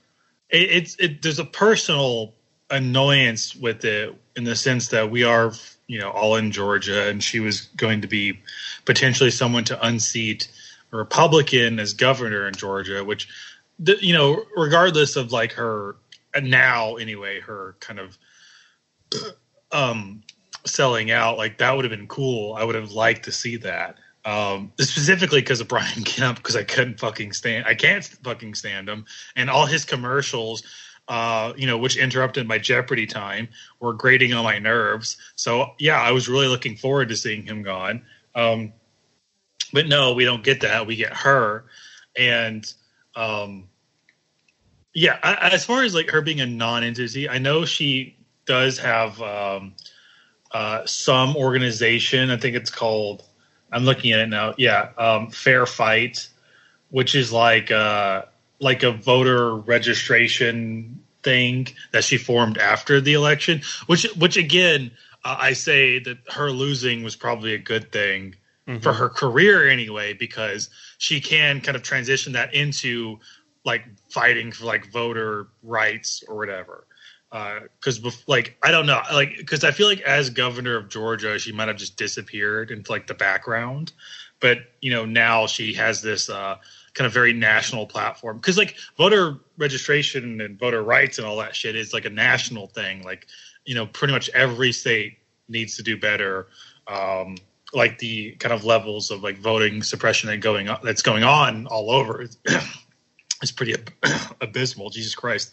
[0.50, 2.34] it, it's it, there's a personal
[2.72, 5.54] annoyance with it in the sense that we are,
[5.88, 8.40] you know, all in Georgia, and she was going to be
[8.86, 10.48] potentially someone to unseat
[10.92, 13.28] Republican as governor in Georgia, which,
[13.80, 15.96] you know, regardless of like her
[16.42, 18.18] now anyway, her kind of
[19.72, 20.22] um
[20.66, 22.54] selling out like that would have been cool.
[22.54, 23.98] I would have liked to see that.
[24.26, 28.90] Um specifically because of brian kemp because i couldn't fucking stand i can't fucking stand
[28.90, 29.06] him.
[29.36, 30.64] And all his commercials
[31.08, 33.48] uh you know which interrupted my jeopardy time
[33.80, 35.18] were grating on my nerves.
[35.36, 38.04] So yeah i was really looking forward to seeing him gone.
[38.36, 38.74] Um
[39.74, 41.66] but no we don't get that we get her
[42.18, 42.74] and
[43.16, 43.68] um
[44.94, 49.22] yeah I, as far as like her being a non-entity i know she does have
[49.22, 49.74] um
[50.52, 52.30] uh, some organization.
[52.30, 53.24] I think it's called.
[53.72, 54.56] I'm looking at it now.
[54.58, 56.28] Yeah, um, Fair Fight,
[56.90, 58.24] which is like uh,
[58.60, 63.62] like a voter registration thing that she formed after the election.
[63.86, 64.92] Which which again,
[65.24, 68.36] uh, I say that her losing was probably a good thing
[68.82, 73.20] for her career anyway because she can kind of transition that into
[73.66, 76.86] like fighting for like voter rights or whatever
[77.32, 81.38] because uh, like I don't know, like because I feel like as governor of Georgia,
[81.38, 83.92] she might have just disappeared into like the background,
[84.40, 86.56] but you know now she has this uh,
[86.94, 91.56] kind of very national platform because like voter registration and voter rights and all that
[91.56, 93.04] shit is like a national thing.
[93.04, 93.28] Like
[93.66, 96.48] you know, pretty much every state needs to do better.
[96.88, 97.38] Um,
[97.74, 101.68] like the kind of levels of like voting suppression that going on that's going on
[101.68, 102.38] all over is
[103.56, 103.94] pretty ab-
[104.42, 104.90] abysmal.
[104.90, 105.52] Jesus Christ.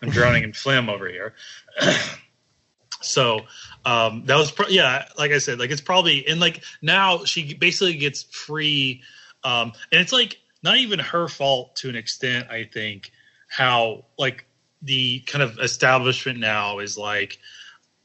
[0.00, 1.34] I'm drowning in phlegm over here.
[3.00, 3.40] so
[3.84, 7.54] um, that was, pro- yeah, like I said, like it's probably, and like now she
[7.54, 9.02] basically gets free.
[9.44, 13.10] Um, and it's like not even her fault to an extent, I think,
[13.48, 14.46] how like
[14.82, 17.38] the kind of establishment now is like,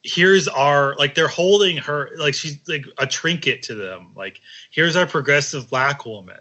[0.03, 4.95] here's our like they're holding her like she's like a trinket to them like here's
[4.95, 6.39] our progressive black woman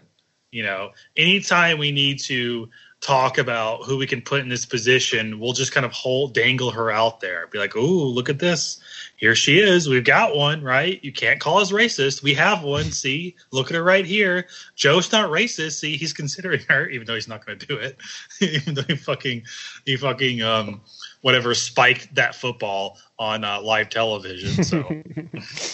[0.51, 2.69] you know anytime we need to
[3.03, 6.71] talk about who we can put in this position, we'll just kind of hold dangle
[6.71, 7.47] her out there.
[7.47, 8.79] Be like, "Ooh, look at this.
[9.17, 9.89] Here she is.
[9.89, 11.03] We've got one, right?
[11.03, 12.23] You can't call us racist.
[12.23, 12.83] We have one.
[12.91, 13.35] See?
[13.51, 14.47] Look at her right here.
[14.75, 15.79] Joe's not racist.
[15.79, 17.97] See, he's considering her even though he's not going to do it.
[18.41, 19.43] even though he fucking
[19.85, 20.81] he fucking um
[21.23, 24.61] whatever spiked that football on uh, live television.
[24.61, 25.03] So,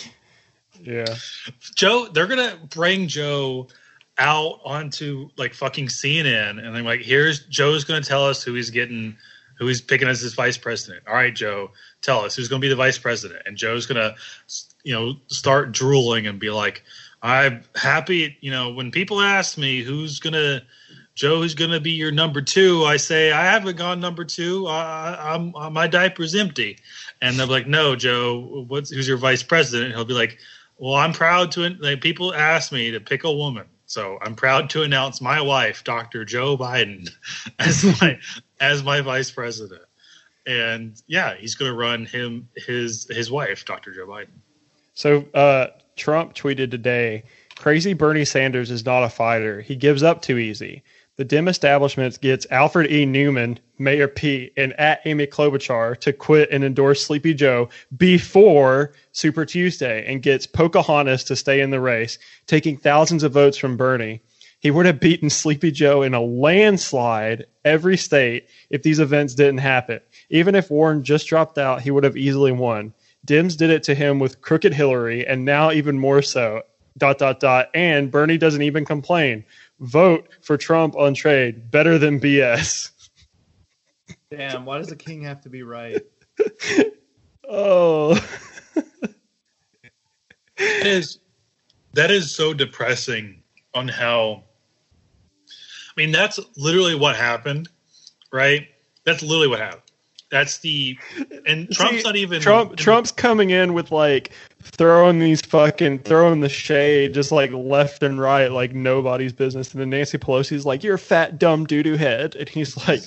[0.83, 1.15] yeah.
[1.75, 3.67] Joe, they're going to bring Joe
[4.19, 8.53] out onto like fucking CNN and they're like, here's Joe's going to tell us who
[8.53, 9.17] he's getting,
[9.57, 11.03] who he's picking as his vice president.
[11.07, 11.71] All right, Joe,
[12.03, 13.41] tell us who's going to be the vice president.
[13.47, 14.15] And Joe's going to,
[14.83, 16.83] you know, start drooling and be like,
[17.23, 20.61] I'm happy, you know, when people ask me who's going to,
[21.19, 24.67] Joe, who's going to be your number two, I say, I haven't gone number two.
[24.67, 26.77] I, I'm, uh, my diaper's empty.
[27.21, 29.87] And they're like, no, Joe, what's, who's your vice president?
[29.87, 30.37] And he'll be like,
[30.77, 33.65] well, I'm proud to, like, people ask me to pick a woman.
[33.85, 36.23] So I'm proud to announce my wife, Dr.
[36.23, 37.09] Joe Biden,
[37.59, 38.17] as my
[38.61, 39.81] as my vice president.
[40.47, 43.91] And yeah, he's going to run him his his wife, Dr.
[43.91, 44.39] Joe Biden.
[44.93, 47.23] So uh, Trump tweeted today,
[47.57, 49.59] "Crazy Bernie Sanders is not a fighter.
[49.59, 50.81] He gives up too easy.
[51.19, 53.05] The dim establishment gets Alfred E.
[53.05, 59.43] Neuman, Mayor Pete, and at Amy Klobuchar to quit and endorse Sleepy Joe before Super
[59.43, 64.21] Tuesday and gets Pocahontas to stay in the race, taking thousands of votes from Bernie.
[64.61, 69.57] He would have beaten Sleepy Joe in a landslide every state if these events didn't
[69.57, 69.99] happen.
[70.29, 72.93] Even if Warren just dropped out, he would have easily won.
[73.25, 76.61] Dims did it to him with Crooked Hillary, and now even more so.
[76.97, 77.69] Dot dot dot.
[77.73, 79.43] And Bernie doesn't even complain.
[79.79, 81.71] Vote for Trump on trade.
[81.71, 82.91] Better than BS.
[84.31, 86.01] Damn, why does the king have to be right?
[87.51, 88.13] Oh.
[90.59, 91.19] That is
[91.93, 93.41] that is so depressing
[93.73, 94.43] on how
[95.47, 97.69] I mean that's literally what happened,
[98.31, 98.67] right?
[99.05, 99.83] That's literally what happened.
[100.29, 100.97] That's the
[101.47, 104.31] and Trump's See, not even Trump Trump's coming in with like
[104.71, 109.81] throwing these fucking throwing the shade just like left and right like nobody's business and
[109.81, 113.01] then Nancy Pelosi's like you're a fat dumb doo doo head and he's like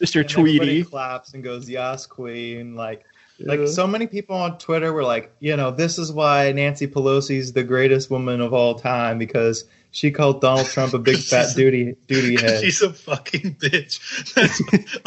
[0.00, 0.20] Mr.
[0.20, 3.04] And Tweety claps and goes, "Yes, Queen!" Like,
[3.38, 3.48] Yeah.
[3.48, 7.52] like so many people on Twitter were like, you know, this is why Nancy Pelosi's
[7.52, 11.96] the greatest woman of all time because she called Donald Trump a big fat duty
[12.06, 12.60] duty head.
[12.64, 14.00] She's a fucking bitch.
[14.34, 14.60] That's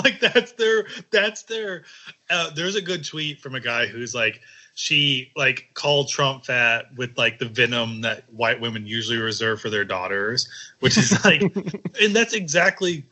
[0.03, 1.85] like that's their that's their.
[2.29, 4.41] Uh, there's a good tweet from a guy who's like
[4.73, 9.69] she like called Trump fat with like the venom that white women usually reserve for
[9.69, 11.41] their daughters, which is like,
[12.01, 13.05] and that's exactly.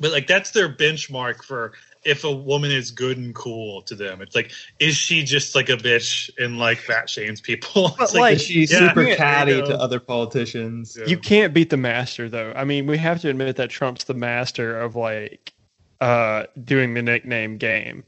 [0.00, 1.72] But like that's their benchmark for
[2.04, 4.20] if a woman is good and cool to them.
[4.22, 7.90] It's like is she just like a bitch and like fat shames people?
[7.98, 10.96] But, It's like, she's yeah, super catty to other politicians?
[10.98, 11.06] Yeah.
[11.06, 12.52] You can't beat the master though.
[12.54, 15.52] I mean, we have to admit that Trump's the master of like
[16.00, 18.04] uh doing the nickname game.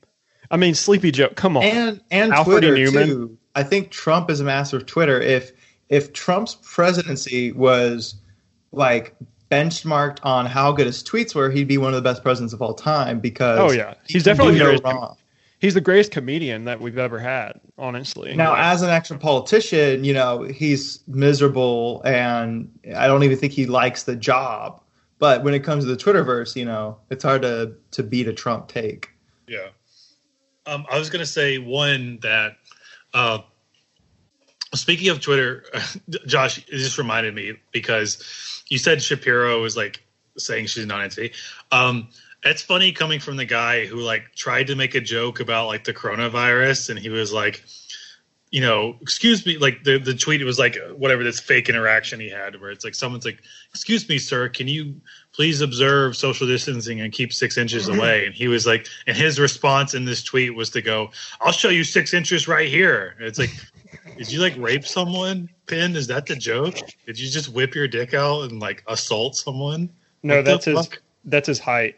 [0.50, 1.64] I mean, Sleepy Joe, come on.
[1.64, 3.06] and and Alfred Twitter Neuman.
[3.06, 3.38] too.
[3.54, 5.20] I think Trump is a master of Twitter.
[5.20, 5.52] If
[5.88, 8.16] if Trump's presidency was
[8.72, 9.16] like
[9.50, 12.60] benchmarked on how good his tweets were, he'd be one of the best presidents of
[12.60, 13.94] all time because oh yeah.
[14.08, 15.16] He's can definitely no wrong.
[15.58, 18.34] he's the greatest comedian that we've ever had, honestly.
[18.34, 23.52] Now, Like, as an actual politician, you know, he's miserable and I don't even think
[23.52, 24.80] he likes the job.
[25.18, 28.32] But when it comes to the Twitterverse, you know, it's hard to to beat a
[28.34, 29.10] Trump take.
[29.48, 29.68] Yeah.
[30.66, 32.56] Um, I was going to say one that,
[33.14, 33.38] uh,
[34.74, 35.64] speaking of Twitter,
[36.26, 40.02] Josh, it just reminded me because you said Shapiro was like
[40.36, 41.32] saying she's not entity.
[41.70, 42.08] Um,
[42.44, 45.84] it's funny coming from the guy who like tried to make a joke about like
[45.84, 47.64] the coronavirus and he was like,
[48.50, 52.30] you know, excuse me, like the, the tweet was like whatever this fake interaction he
[52.30, 55.00] had where it's like someone's like, excuse me, sir, can you
[55.36, 58.24] please observe social distancing and keep six inches away?
[58.24, 61.10] And he was like, and his response in this tweet was to go,
[61.42, 63.14] I'll show you six inches right here.
[63.18, 63.50] And it's like,
[64.16, 65.94] did you like rape someone, Ben?
[65.94, 66.76] Is that the joke?
[67.04, 69.90] Did you just whip your dick out and like assault someone?
[70.22, 71.02] no, the that's his fuck?
[71.26, 71.96] that's his height.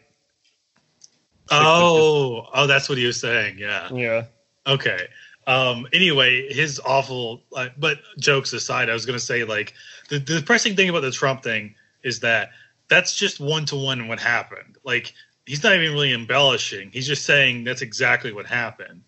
[1.49, 3.57] Oh, oh, that's what he was saying.
[3.57, 3.89] Yeah.
[3.91, 4.25] Yeah.
[4.67, 5.07] Okay.
[5.47, 9.73] Um, anyway, his awful, uh, but jokes aside, I was going to say like
[10.09, 11.73] the, the depressing thing about the Trump thing
[12.03, 12.51] is that
[12.89, 14.77] that's just one to one what happened.
[14.83, 15.13] Like
[15.45, 16.89] he's not even really embellishing.
[16.91, 19.03] He's just saying that's exactly what happened.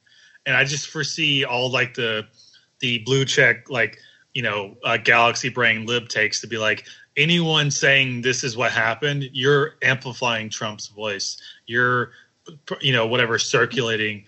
[0.46, 2.28] And I just foresee all like the
[2.80, 4.00] the blue check like
[4.34, 6.86] you know uh, galaxy brain lib takes to be like
[7.18, 11.42] anyone saying this is what happened, you're amplifying Trump's voice.
[11.66, 12.12] You're
[12.80, 14.26] you know whatever circulating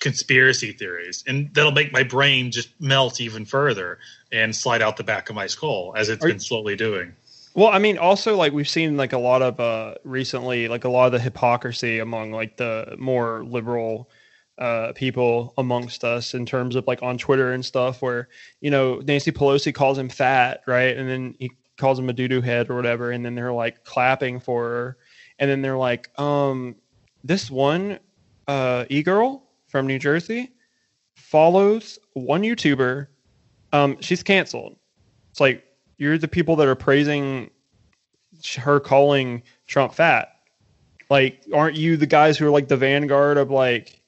[0.00, 3.98] conspiracy theories and that'll make my brain just melt even further
[4.32, 7.14] and slide out the back of my skull as it's Are been slowly doing
[7.54, 10.88] Well, I mean, also like we've seen like a lot of uh recently, like a
[10.88, 14.10] lot of the hypocrisy among like the more liberal
[14.58, 18.28] uh people amongst us in terms of like on Twitter and stuff where,
[18.60, 20.96] you know, Nancy Pelosi calls him fat, right?
[20.96, 23.84] And then he calls him a doo doo head or whatever, and then they're like
[23.84, 24.96] clapping for her.
[25.38, 26.76] And then they're like, um,
[27.22, 28.00] this one
[28.48, 30.52] uh e girl from New Jersey
[31.16, 33.06] follows one YouTuber.
[33.72, 34.76] Um, she's canceled.
[35.30, 35.64] It's like
[35.96, 37.50] you're the people that are praising
[38.56, 40.30] her calling Trump fat.
[41.10, 44.00] Like, aren't you the guys who are like the vanguard of like,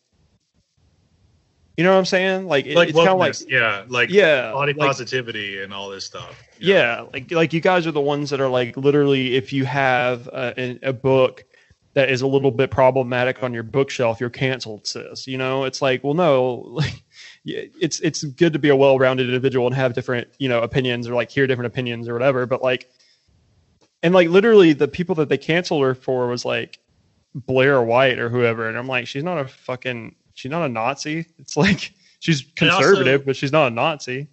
[1.77, 2.47] you know what I'm saying?
[2.47, 5.89] Like, it- like it's kind of like, yeah like yeah, body like- positivity and all
[5.91, 9.53] this stuff yeah, like like you guys are the ones that are like literally, if
[9.53, 11.45] you have a, a, book
[11.95, 15.27] that is a little bit problematic on your bookshelf, you're canceled, sis.
[15.27, 17.03] You know, it's like, well, no, like, yeah,
[17.47, 21.15] it's it's good to be a well-rounded individual and have different you know opinions or
[21.15, 22.45] like hear different opinions or whatever.
[22.47, 22.91] But like,
[24.03, 26.79] and like literally, the people that they canceled her for was like
[27.35, 31.27] Blair White or whoever, and I'm like, she's not a fucking, she's not a Nazi.
[31.39, 34.29] It's like she's And also- conservative, but she's not a Nazi.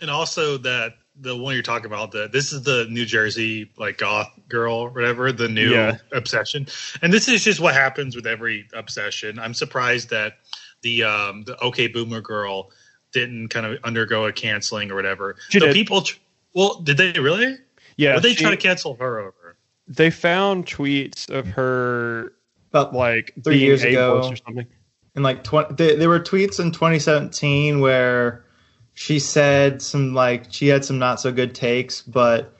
[0.00, 3.98] and also that the one you're talking about that this is the new jersey like
[3.98, 5.98] goth girl whatever the new Yeah.
[6.10, 6.66] obsession
[7.02, 10.38] and this is just what happens with every obsession i'm surprised that
[10.84, 12.70] the um the okay boomer girl
[13.12, 15.74] didn't kind of undergo a canceling or whatever She so did.
[15.74, 16.18] people tr-
[16.54, 17.56] well did they really
[17.96, 19.56] Yeah, What they she- try to cancel her over
[19.88, 22.32] they found tweets of her
[22.70, 24.22] About like Three being years ago.
[24.22, 24.66] or something.
[25.14, 28.44] And like 20 there, there were tweets in 2017 where
[28.94, 32.56] she said some like she had some not so good takes but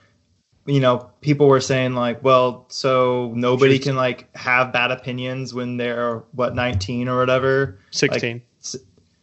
[0.66, 5.76] you know people were saying like well so nobody can like have bad opinions when
[5.76, 8.42] they're what 19 or whatever Sixteen.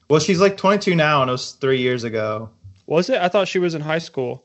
[0.10, 2.50] well she's like 22 now and it was three years ago
[2.86, 3.22] was it?
[3.22, 4.44] I thought she was in high school.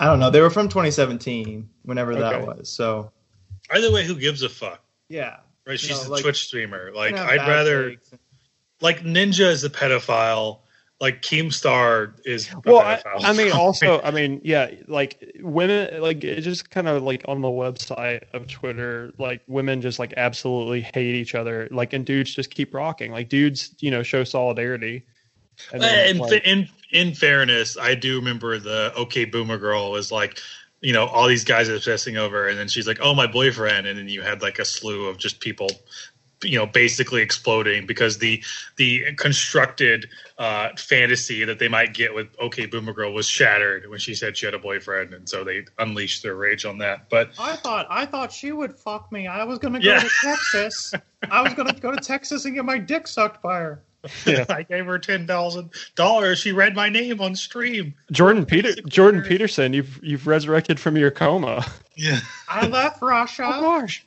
[0.00, 2.20] i don't know they were from 2017 whenever Okay.
[2.20, 3.12] that was so
[3.70, 5.36] either way who gives a fuck yeah
[5.66, 5.78] right?
[5.80, 6.92] She's know, a like- Twitch streamer.
[6.94, 8.10] Like I'd rather takes.
[8.80, 10.60] like Ninja is a pedophile.
[10.98, 13.02] Like Keemstar is well I.
[13.18, 17.42] I mean also i mean yeah like women like it just kind of like on
[17.42, 21.68] the website of twitter like women just like absolutely hate each other.
[21.70, 23.12] Like and dudes just keep rocking.
[23.12, 25.04] Like dudes you know show solidarity.
[25.72, 29.90] And then, uh, in, like- in in fairness, I do remember the OK Boomer girl
[29.90, 30.38] was like,
[30.80, 33.26] you know, all these guys are obsessing over, her, and then she's like, "Oh, my
[33.26, 35.68] boyfriend," and then you had like a slew of just people,
[36.42, 38.42] you know, basically exploding because the
[38.76, 40.06] the constructed
[40.38, 44.36] uh, fantasy that they might get with OK Boomer girl was shattered when she said
[44.36, 47.08] she had a boyfriend, and so they unleashed their rage on that.
[47.08, 49.26] But I thought I thought she would fuck me.
[49.26, 50.02] I was gonna Yeah.
[50.02, 50.92] go to Texas.
[51.30, 53.82] I was gonna go to Texas and get my dick sucked by her.
[54.26, 56.38] I gave her ten thousand dollars.
[56.38, 57.94] She read my name on stream.
[58.12, 61.64] jordan peter jordan peterson you've you've resurrected from your coma
[61.96, 62.20] Yeah.
[62.48, 63.42] I left Russia.
[63.42, 64.04] gosh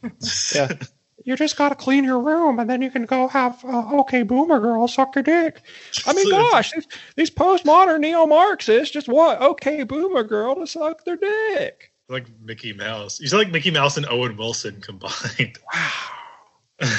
[0.56, 0.70] yeah
[1.26, 4.60] you just gotta clean your room and then you can go have uh, okay boomer
[4.60, 5.62] girl suck your dick
[6.06, 11.04] I mean, gosh, these, these postmodern neo Marxists just want okay boomer girl to suck
[11.06, 11.92] their dick.
[12.08, 13.20] like Mickey Mouse.
[13.20, 15.60] You sound like Mickey Mouse and Owen Wilson combined.
[15.74, 16.90] Wow.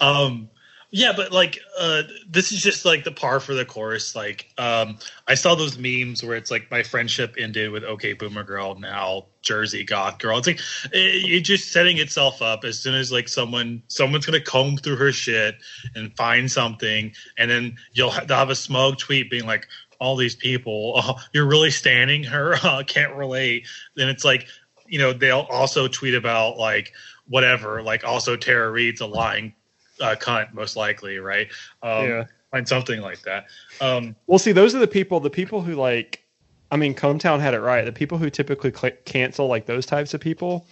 [0.00, 0.50] um
[0.94, 4.14] yeah, but like uh this is just like the par for the course.
[4.14, 8.44] Like um I saw those memes where it's like my friendship ended with okay boomer
[8.44, 10.36] girl now Jersey goth girl.
[10.36, 10.60] It's like
[10.92, 14.96] it, it's just setting itself up as soon as like someone someone's gonna comb through
[14.96, 15.54] her shit
[15.94, 19.66] and find something, and then you'll ha- have a smug tweet being like,
[19.98, 23.66] "All these people, oh, you're really standing her, uh, can't relate."
[23.96, 24.46] Then it's like,
[24.86, 26.92] you know, they'll also tweet about like
[27.26, 29.54] whatever, like also Tara Reid's a lying
[30.02, 31.48] uh, cunt, most likely, right?
[31.82, 32.24] Um, Yeah.
[32.50, 33.46] find something like that.
[33.80, 36.22] Um, Well, see, those are the people, the people who like,
[36.70, 37.84] I mean, Cometown had it right.
[37.84, 40.66] The people who typically cl- cancel like those types of people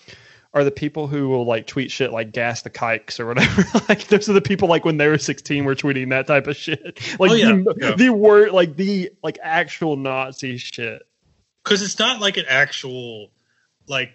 [0.52, 3.62] are the people who will like tweet shit like gas the kikes or whatever.
[3.88, 6.56] like those are the people like when they were 16 were tweeting that type of
[6.56, 7.00] shit.
[7.20, 7.94] Like Oh, yeah, the, yeah.
[7.96, 11.02] the word, like the like actual Nazi shit.
[11.62, 13.30] because it's not like an actual
[13.86, 14.10] like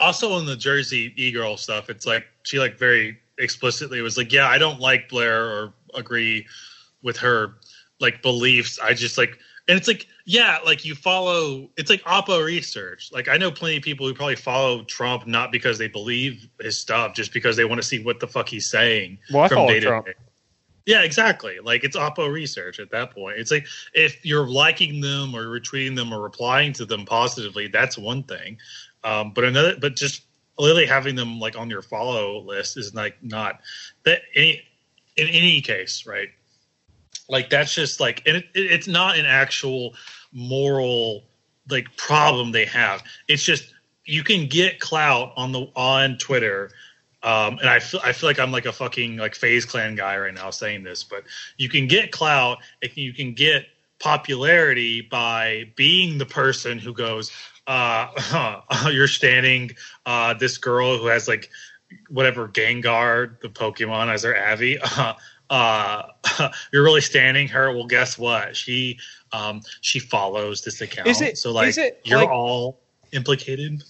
[0.00, 4.32] also on the jersey e-girl stuff it's like she like very explicitly it was like
[4.32, 6.46] yeah i don't like blair or agree
[7.02, 7.54] with her
[8.00, 12.44] like beliefs i just like and it's like yeah like you follow it's like oppo
[12.44, 16.48] research like i know plenty of people who probably follow trump not because they believe
[16.60, 19.48] his stuff just because they want to see what the fuck he's saying Well, I
[19.48, 20.06] from follow day to Trump.
[20.06, 20.14] day.
[20.86, 21.58] Yeah, exactly.
[21.62, 23.36] Like it's Oppo research at that point.
[23.38, 27.98] It's like if you're liking them or retweeting them or replying to them positively, that's
[27.98, 28.56] one thing.
[29.04, 30.22] Um, but another, but just
[30.58, 33.60] literally having them like on your follow list is like not
[34.04, 34.62] that any
[35.16, 36.28] in any case, right?
[37.28, 39.94] Like that's just like, and it, it, it's not an actual
[40.32, 41.24] moral
[41.68, 43.02] like problem they have.
[43.28, 46.70] It's just you can get clout on the on Twitter
[47.22, 50.16] um, and I feel I feel like I'm like a fucking like FaZe Clan guy
[50.18, 51.24] right now saying this, but
[51.56, 53.66] you can get clout and you can get
[53.98, 57.32] popularity by being the person who goes,
[58.32, 59.72] uh, "You're standing
[60.06, 61.50] uh, this girl who has like
[62.08, 64.78] whatever Gengar, the Pokemon, as her Avi.
[65.50, 66.02] Uh,
[66.38, 67.72] uh, you're really standing her.
[67.72, 68.54] Well, guess what?
[68.54, 68.98] She
[69.32, 71.08] um, she follows this account.
[71.08, 72.80] Is it- so like is it, you're like- all
[73.12, 73.82] implicated?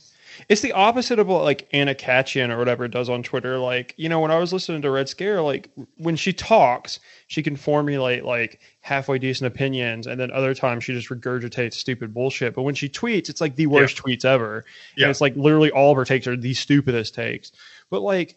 [0.48, 3.58] It's the opposite of what like Anna Khachiyan or whatever does on Twitter.
[3.58, 7.42] Like, you know, when I was listening to Red Scare, like when she talks, she
[7.42, 12.54] can formulate like halfway decent opinions, and then other times she just regurgitates stupid bullshit.
[12.54, 14.64] But when she tweets, it's like the worst tweets ever.
[14.96, 15.04] Yeah.
[15.04, 17.52] And it's like literally all of her takes are the stupidest takes.
[17.90, 18.36] But like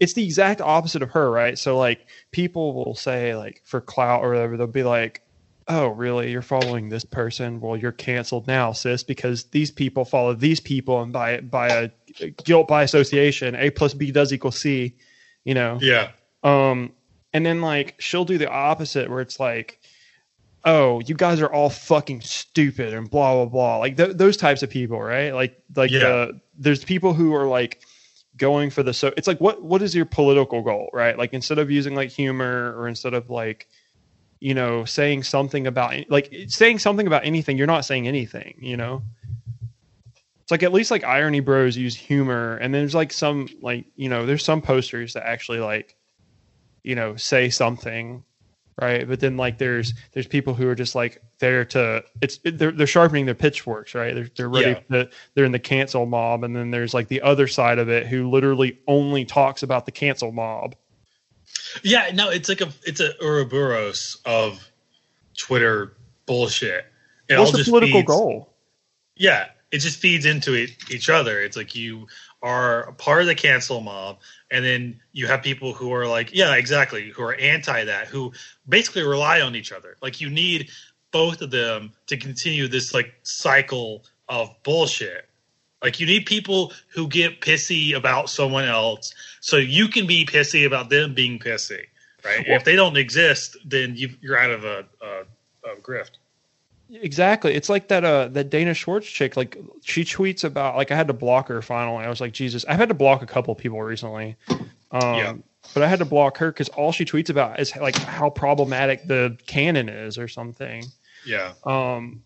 [0.00, 1.58] it's the exact opposite of her, right?
[1.58, 5.20] So like people will say like for clout or whatever, they'll be like,
[5.68, 6.30] "Oh, really?
[6.30, 7.60] You're following this person?
[7.60, 11.90] Well, you're canceled now, sis, because these people follow these people, and by by
[12.20, 14.96] a guilt by association, A plus B does equal C."
[15.44, 16.10] You know, Yeah.
[16.42, 16.92] um,
[17.32, 19.78] and then like she'll do the opposite where it's like,
[20.64, 23.76] oh, you guys are all fucking stupid and blah blah blah.
[23.78, 25.34] Like th- those types of people, right?
[25.34, 26.06] Like like Yeah.
[26.06, 27.80] uh, there's people who are like
[28.36, 31.16] going for the so it's like what what is your political goal, right?
[31.18, 33.68] Like instead of using like humor or instead of like
[34.44, 38.76] you know saying something about like saying something about anything, you're not saying anything, you
[38.76, 39.02] know.
[40.42, 44.10] It's like at least like irony bros use humor, and there's like some like you
[44.10, 45.96] know there's some posters that actually like
[46.82, 48.22] you know say something
[48.82, 49.08] right?
[49.08, 52.86] But then like there's there's people who are just like there to it's they're, they're
[52.86, 54.14] sharpening their pitchforks right?
[54.14, 57.46] They're, they're ready to they're in the cancel mob and then there's like the other
[57.46, 60.74] side of it who literally only talks about the cancel mob
[61.82, 64.70] Yeah, no, it's like a it's a Ouroboros of
[65.36, 65.96] Twitter
[66.26, 66.86] bullshit.
[67.28, 68.54] It what's all the political feeds- goal
[69.16, 71.40] Yeah, it just feeds into it, each other.
[71.40, 72.06] It's like you
[72.42, 74.18] are part of the cancel mob,
[74.50, 78.32] and then you have people who are like, yeah, exactly, who are anti that, who
[78.68, 79.96] basically rely on each other.
[80.02, 80.70] Like you need
[81.10, 85.28] both of them to continue this like cycle of bullshit.
[85.84, 90.66] Like you need people who get pissy about someone else, so you can be pissy
[90.66, 91.82] about them being pissy,
[92.24, 92.44] right?
[92.48, 96.12] Well- if they don't exist, then you, you're out of a, a, a grift.
[96.90, 97.54] Exactly.
[97.54, 99.36] It's like that uh that Dana Schwartz chick.
[99.36, 102.04] Like she tweets about like I had to block her finally.
[102.04, 104.36] I was like, Jesus, I've had to block a couple people recently.
[104.48, 105.34] Um Yeah.
[105.72, 109.06] but I had to block her because all she tweets about is like how problematic
[109.06, 110.84] the canon is or something.
[111.26, 111.52] Yeah.
[111.64, 112.22] Um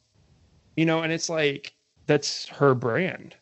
[0.77, 1.73] you know, and it's like
[2.07, 3.37] that's her brand.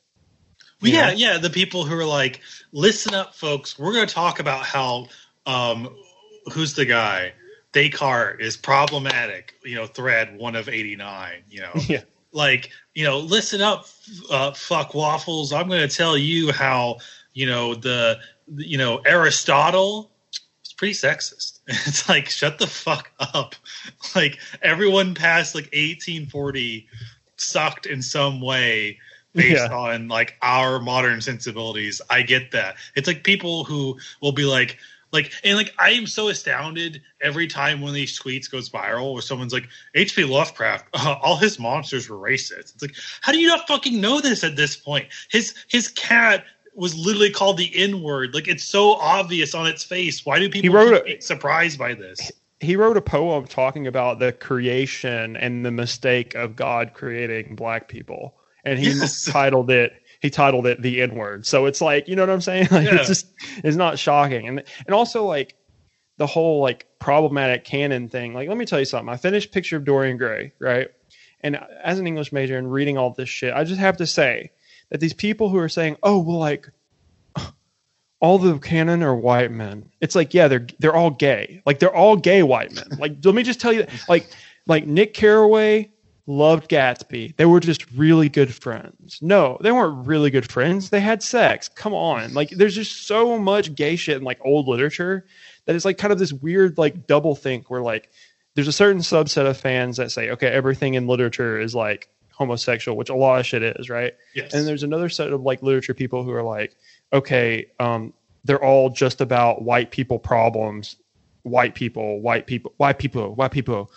[0.83, 1.11] Well, Yeah.
[1.11, 1.39] yeah, yeah.
[1.39, 2.41] The people who are like,
[2.73, 3.79] listen up, folks.
[3.79, 5.09] We're going to talk about how
[5.47, 5.95] um,
[6.53, 7.33] who's the guy?
[7.73, 9.55] Descartes is problematic.
[9.65, 11.43] You know, thread one of eighty nine.
[11.51, 12.03] You know, Yeah.
[12.33, 13.87] like you know, listen up,
[14.31, 15.53] uh, fuck waffles.
[15.53, 16.99] I'm going to tell you how
[17.35, 18.19] you know the
[18.55, 20.11] you know Aristotle
[20.65, 21.61] is pretty sexist.
[21.69, 23.55] It's like shut the fuck up.
[24.15, 26.89] Like everyone past like 1840
[27.37, 28.99] sucked in some way
[29.37, 29.77] based Yeah.
[29.77, 32.01] on like our modern sensibilities.
[32.11, 32.77] I get that.
[32.97, 34.79] It's like people who will be like
[35.13, 39.13] like and like I am so astounded every time one of these tweets goes viral
[39.13, 40.25] where someone's like H.P.
[40.25, 42.75] Lovecraft, uh, all his monsters were racist.
[42.75, 45.07] It's like how do you not fucking know this at this point?
[45.31, 48.35] His his cat was literally called the N word.
[48.35, 50.27] Like it's so obvious on its face.
[50.27, 52.33] Why do people wrote a- surprised by this?
[52.61, 57.87] He wrote a poem talking about the creation and the mistake of God creating black
[57.89, 58.35] people.
[58.67, 59.25] And he Yes.
[59.33, 61.47] titled it he titled it the N word.
[61.47, 62.69] So it's like, you know what I'm saying?
[62.71, 62.97] Like Yeah.
[62.97, 63.27] it's just
[63.65, 64.49] it's not shocking.
[64.49, 65.55] And and also like
[66.19, 68.35] the whole like problematic canon thing.
[68.35, 69.09] Like let me tell you something.
[69.13, 70.89] I finished Picture of Dorian Gray, right?
[71.43, 74.51] And as an English major and reading all this shit, I just have to say
[74.91, 76.69] that these people who are saying, "Oh, well like
[78.21, 81.63] all the canon are white men." It's like, yeah, they're they're all gay.
[81.67, 82.89] Like they're all gay white men.
[82.99, 84.29] Like let me just tell you like
[84.67, 85.91] like Nick Carraway
[86.27, 87.37] loved Gatsby.
[87.37, 89.19] They were just really good friends.
[89.23, 90.91] No, they weren't really good friends.
[90.91, 91.69] They had sex.
[91.69, 92.35] Come on.
[92.35, 95.25] Like there's just so much gay shit in like old literature
[95.65, 98.11] that it's like kind of this weird like double think where like
[98.55, 102.97] there's a certain subset of fans that say, okay, everything in literature is like homosexual,
[102.97, 104.15] which a lot of shit is, right?
[104.35, 104.53] Yes.
[104.53, 106.75] And there's another set of like literature people who are like,
[107.13, 108.13] okay, um,
[108.45, 110.97] they're all just about white people problems,
[111.43, 113.91] white people, white people, white people, white people.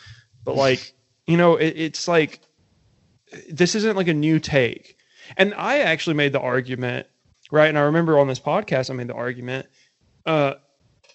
[0.43, 0.93] But like,
[1.29, 2.39] you know, it, it's like
[3.49, 4.97] this isn't like a new take.
[5.37, 7.05] And I actually made the argument,
[7.51, 7.69] right?
[7.69, 9.67] And I remember on this podcast, I made the argument.
[10.25, 10.55] Uh,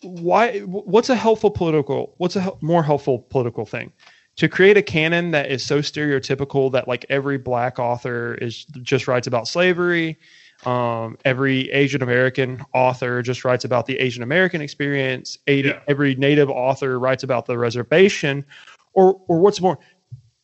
[0.02, 0.60] why?
[0.60, 2.14] What's a helpful political?
[2.18, 3.92] What's a hel- more helpful political thing?
[4.36, 9.08] To create a canon that is so stereotypical that like every black author is just
[9.08, 10.18] writes about slavery,
[10.64, 15.38] um, every Asian American author just writes about the Asian American experience.
[15.46, 15.80] Yeah.
[15.88, 18.44] Every Native author writes about the reservation,
[18.92, 19.78] or or what's more,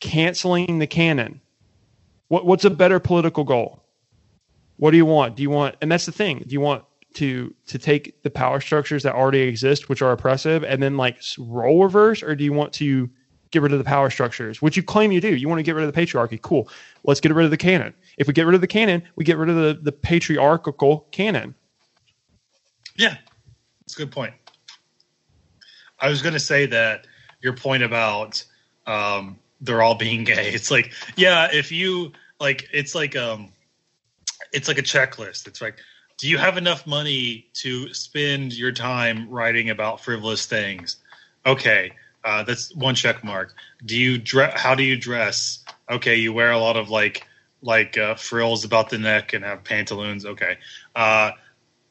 [0.01, 1.39] canceling the canon.
[2.27, 3.83] What what's a better political goal?
[4.77, 5.35] What do you want?
[5.35, 5.75] Do you want?
[5.81, 6.39] And that's the thing.
[6.39, 6.83] Do you want
[7.13, 11.21] to to take the power structures that already exist, which are oppressive, and then like
[11.37, 13.09] role reverse, or do you want to
[13.51, 15.35] get rid of the power structures, which you claim you do?
[15.35, 16.41] You want to get rid of the patriarchy.
[16.41, 16.69] Cool.
[17.03, 17.93] Let's get rid of the canon.
[18.17, 21.53] If we get rid of the canon, we get rid of the, the patriarchal canon.
[22.95, 23.17] Yeah,
[23.81, 24.33] that's a good point.
[25.99, 27.07] I was going to say that
[27.41, 28.43] your point about
[28.87, 30.49] um, they're all being gay.
[30.49, 33.51] It's like, yeah, if you like, it's like um,
[34.51, 35.47] it's like a checklist.
[35.47, 35.77] It's like,
[36.17, 40.97] do you have enough money to spend your time writing about frivolous things?
[41.45, 41.93] Okay,
[42.23, 43.53] uh, that's one check mark.
[43.85, 44.59] Do you dress?
[44.59, 45.63] How do you dress?
[45.89, 47.27] Okay, you wear a lot of like
[47.61, 50.25] like uh, frills about the neck and have pantaloons.
[50.25, 50.57] Okay,
[50.95, 51.31] uh,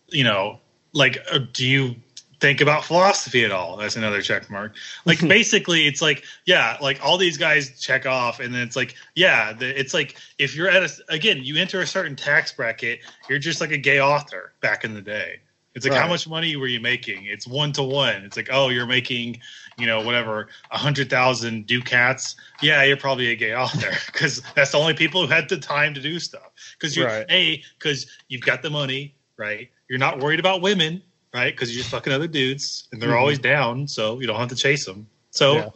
[0.08, 0.60] you know,
[0.92, 1.96] like uh, do you
[2.40, 3.76] think about philosophy at all.
[3.76, 4.74] That's another check mark.
[5.04, 8.94] Like basically it's like yeah like all these guys check off and then it's like
[9.14, 13.00] yeah the, it's like if you're at a again you enter a certain tax bracket
[13.28, 15.40] you're just like a gay author back in the day.
[15.72, 17.26] It's like how much money were you making?
[17.26, 19.40] It's one to one it's like oh you're making
[19.78, 22.34] you know whatever a hundred thousand ducats.
[22.60, 25.94] Yeah you're probably a gay author because that's the only people who had the time
[25.94, 26.50] to do stuff.
[26.78, 27.26] Because you're Right.
[27.30, 29.70] a because you've got the money right?
[29.88, 31.02] You're not worried about women
[31.34, 33.20] right because you're just fucking other dudes and they're Mhm.
[33.20, 35.68] always down so you don't have to chase them so Yeah.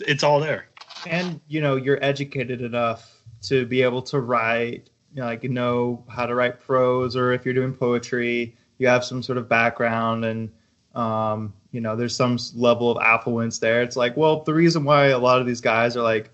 [0.00, 0.66] it's all there
[1.06, 6.04] and you know you're educated enough to be able to write you know, like know
[6.08, 10.24] how to write prose or if you're doing poetry you have some sort of background
[10.24, 10.50] and
[10.94, 15.06] um, you know there's some level of affluence there it's like well the reason why
[15.06, 16.30] a lot of these guys are like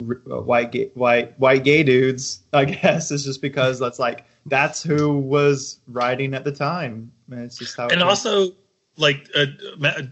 [0.00, 2.40] white gay, white white gay dudes.
[2.52, 7.12] I guess is just because that's like that's who was writing at the time.
[7.30, 7.88] And it's just how.
[7.88, 8.52] And also,
[8.96, 9.46] like uh,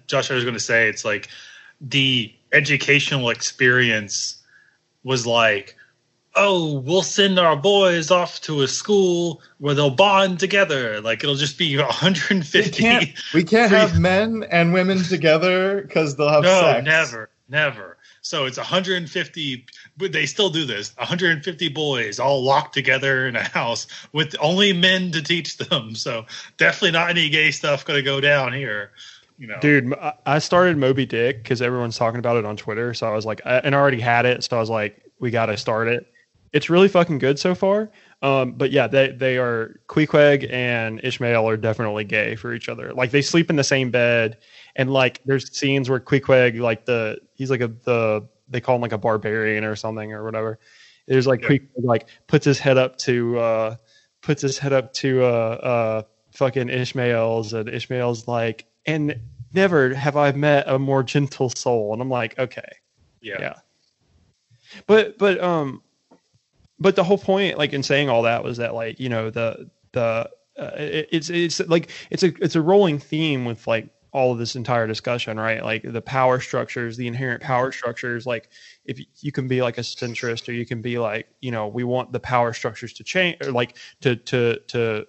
[0.07, 1.28] Josh, I was going to say, it's like
[1.80, 4.43] the educational experience
[5.05, 5.76] was like
[6.35, 11.01] oh, we'll send our boys off to a school where they'll bond together.
[11.01, 12.59] Like it'll just be 150.
[12.59, 16.85] We can't, we can't have men and women together because they'll have no, sex.
[16.85, 17.99] never, never.
[18.22, 19.66] So it's 150,
[19.96, 20.96] but they still do this.
[20.96, 25.94] 150 boys all locked together in a house with only men to teach them.
[25.94, 28.92] So definitely not any gay stuff going to go down here.
[29.38, 29.58] You know.
[29.60, 29.92] Dude,
[30.24, 32.94] I started Moby Dick because everyone's talking about it on Twitter.
[32.94, 34.44] So I was like, and I already had it.
[34.44, 36.06] So I was like, we got to start it
[36.52, 37.90] it's really fucking good so far.
[38.22, 42.92] Um, but yeah, they they are Queequeg and Ishmael are definitely gay for each other.
[42.94, 44.38] Like they sleep in the same bed,
[44.76, 48.82] and like there's scenes where Queequeg like the he's like a the they call him
[48.82, 50.60] like a barbarian or something or whatever.
[51.08, 51.48] There's like yeah.
[51.48, 53.76] Queequeg like puts his head up to uh
[54.22, 59.16] puts his head up to uh uh fucking Ishmael's and Ishmael's like and
[59.52, 62.68] never have I met a more gentle soul and I'm like okay
[63.20, 63.54] yeah yeah
[64.86, 65.82] but but um
[66.83, 69.70] but the whole point, like in saying all that, was that like you know the
[69.93, 70.28] the
[70.59, 74.39] uh, it, it's it's like it's a it's a rolling theme with like all of
[74.39, 75.64] this entire discussion, right?
[75.64, 78.26] Like the power structures, the inherent power structures.
[78.26, 78.51] Like
[78.85, 81.85] if you can be like a centrist, or you can be like, you know, we
[81.85, 85.07] want the power structures to change, or like to to to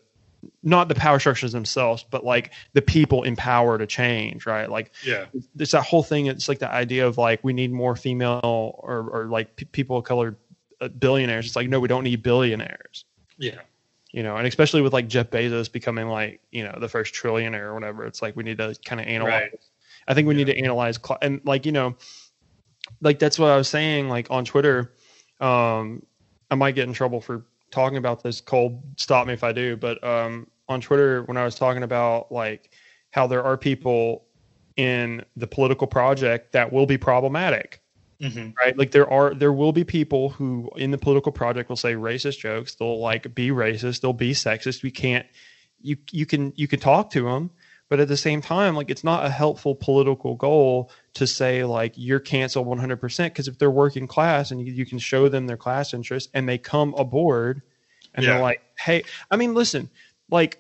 [0.62, 4.70] not the power structures themselves, but like the people in power to change, right?
[4.70, 5.26] Like, yeah,
[5.58, 6.28] it's that whole thing.
[6.28, 9.98] It's like the idea of like we need more female or or like p- people
[9.98, 10.38] of color
[10.90, 11.46] billionaires.
[11.46, 13.06] It's like, no, we don't need billionaires.
[13.38, 13.62] Yeah.
[14.12, 17.64] You know, and especially with like Jeff Bezos becoming like, you know, the first trillionaire
[17.64, 19.50] or whatever, it's like we need to kind of analyze.
[19.52, 19.60] Right.
[20.08, 20.46] I think we yeah.
[20.46, 21.96] need to analyze cl- and like, you know,
[23.02, 24.94] like that's what I was saying like on Twitter.
[25.40, 26.06] Um
[26.52, 28.40] I might get in trouble for talking about this.
[28.40, 29.76] Cole, stop me if I do.
[29.76, 32.72] But um on Twitter when I was talking about like
[33.12, 34.26] how there are people
[34.76, 37.83] in the political project that will be problematic
[38.24, 38.52] Mm-hmm.
[38.58, 38.78] Right.
[38.78, 42.40] Like there are, there will be people who in the political project will say racist
[42.40, 42.76] jokes.
[42.76, 44.02] They'll like be racist.
[44.02, 44.82] They'll be sexist.
[44.82, 45.26] We can't,
[45.82, 47.52] you, you can, you can talk to them,
[47.90, 51.94] but at the same time, like it's not a helpful political goal to say like
[51.98, 53.26] you're canceled 100%.
[53.26, 56.48] Because if they're working class and you, you, can show them their class interest and
[56.48, 57.62] they come aboard
[58.16, 58.34] and yeah.
[58.34, 59.90] they're like, hey, I mean, listen,
[60.30, 60.60] like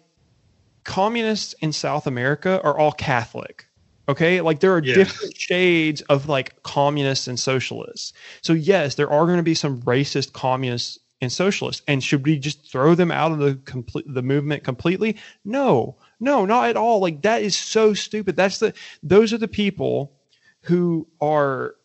[0.83, 3.67] communists in South America are all Catholic
[4.09, 4.95] Okay, like there are yeah.
[4.95, 8.13] different shades of like communists and socialists.
[8.41, 11.81] So yes, there are going to be some racist communists and socialists.
[11.87, 15.17] And should we just throw them out of the complete the movement completely?
[15.45, 16.99] No, no, not at all.
[16.99, 18.35] Like that is so stupid.
[18.35, 20.13] That's the those are the people
[20.61, 21.75] who are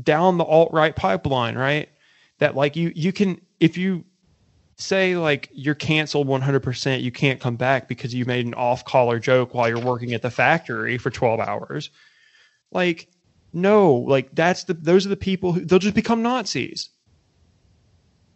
[0.00, 1.88] down the alt right pipeline, right?
[2.38, 4.04] That like you you can if you
[4.78, 9.18] say like you're canceled 100%, you can't come back because you made an off collar
[9.18, 11.90] joke while you're working at the factory for 12 hours.
[12.70, 13.08] Like,
[13.52, 16.90] no, like that's the, those are the people who they'll just become Nazis.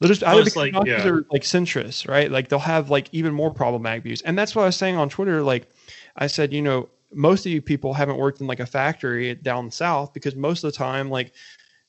[0.00, 1.08] They'll just either become like, Nazis yeah.
[1.08, 2.30] or like centrists, right?
[2.30, 4.20] Like they'll have like even more problematic views.
[4.22, 5.42] And that's what I was saying on Twitter.
[5.42, 5.68] Like
[6.16, 9.70] I said, you know, most of you people haven't worked in like a factory down
[9.70, 11.32] south because most of the time, like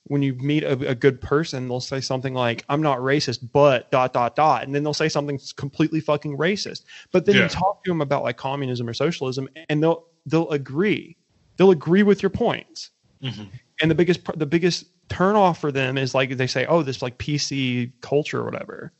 [0.05, 3.89] when you meet a, a, good person, they'll say something like, I'm not racist, but
[3.89, 4.63] dot, dot, dot.
[4.63, 6.83] And then they'll say something completely fucking racist.
[7.11, 7.43] But then yeah.
[7.43, 11.15] you talk to them about like communism or socialism and they'll, they'll agree.
[11.55, 12.89] They'll agree with your points.
[13.23, 13.43] Mm-hmm.
[13.81, 17.17] And the biggest, the biggest turnoff for them is like, they say, oh, this like
[17.17, 18.91] PC culture or whatever.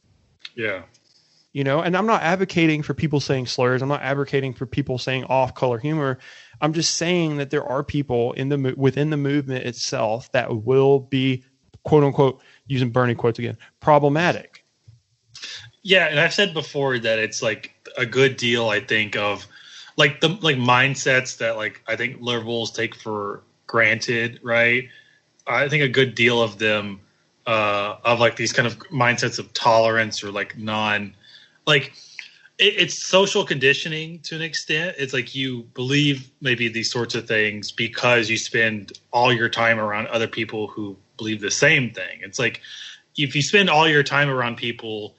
[0.56, 0.84] Yeah.
[1.52, 3.82] You know, and I'm not advocating for people saying slurs.
[3.82, 6.18] I'm not advocating for people saying off color humor.
[6.64, 11.02] I'm just saying that there are people in the within the movement itself that will
[11.02, 11.44] be
[11.84, 14.64] quote unquote using Bernie quotes again problematic.
[15.82, 18.70] Yeah, and I've said before that it's like a good deal.
[18.70, 19.46] I think of
[19.98, 24.88] like the like mindsets that like I think liberals take for granted, right?
[25.46, 27.02] I think a good deal of them
[27.46, 31.14] uh, of like these kind of mindsets of tolerance or like non
[31.68, 31.92] like
[32.58, 34.96] it, it's social conditioning to an extent.
[35.00, 39.80] It's like you believe maybe these sorts of things because you spend all your time
[39.80, 42.20] around other people who believe the same thing.
[42.22, 42.62] It's like
[43.18, 45.16] if you spend all your time around people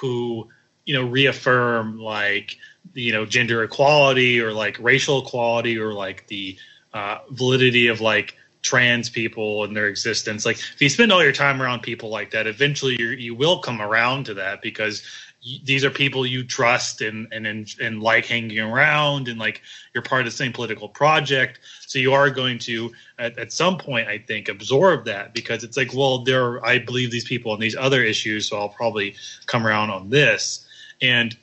[0.00, 0.48] who
[0.84, 2.56] you know reaffirm like
[2.94, 6.56] you know gender equality or like racial equality or like the
[6.94, 11.32] uh, validity of like trans people and their existence like if you spend all your
[11.32, 15.04] time around people like that eventually you you will come around to that because
[15.62, 17.46] these are people you trust and, and
[17.80, 19.62] and like hanging around and like
[19.94, 21.60] you're part of the same political project.
[21.86, 25.76] So you are going to at, at some point i think absorb that because it's
[25.76, 29.14] like well there i believe these people on these other issues so i'll probably
[29.46, 30.66] come around on this.
[31.00, 31.36] And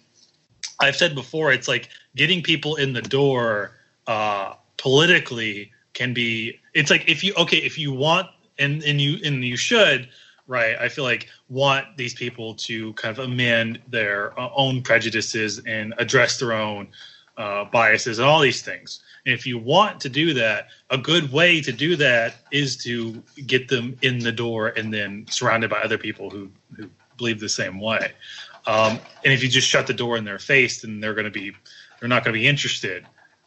[0.81, 3.71] i've said before it's like getting people in the door
[4.07, 8.27] uh politically can be it's like if you okay if you want
[8.59, 10.09] and and you and you should
[10.47, 10.75] right?
[10.79, 15.93] I feel like want these people to kind of amend their uh, own prejudices and
[15.97, 16.89] address their own
[17.37, 19.01] uh, biases and all these things.
[19.25, 23.23] And if you want to do that a good way to do that is to
[23.47, 27.49] get them in the door and then surrounded by other people who, who believe the
[27.49, 28.11] same way.
[28.67, 31.31] Um, and if you just shut the door in their face then they're going to
[31.31, 31.53] be
[31.99, 33.05] they're not going to be interested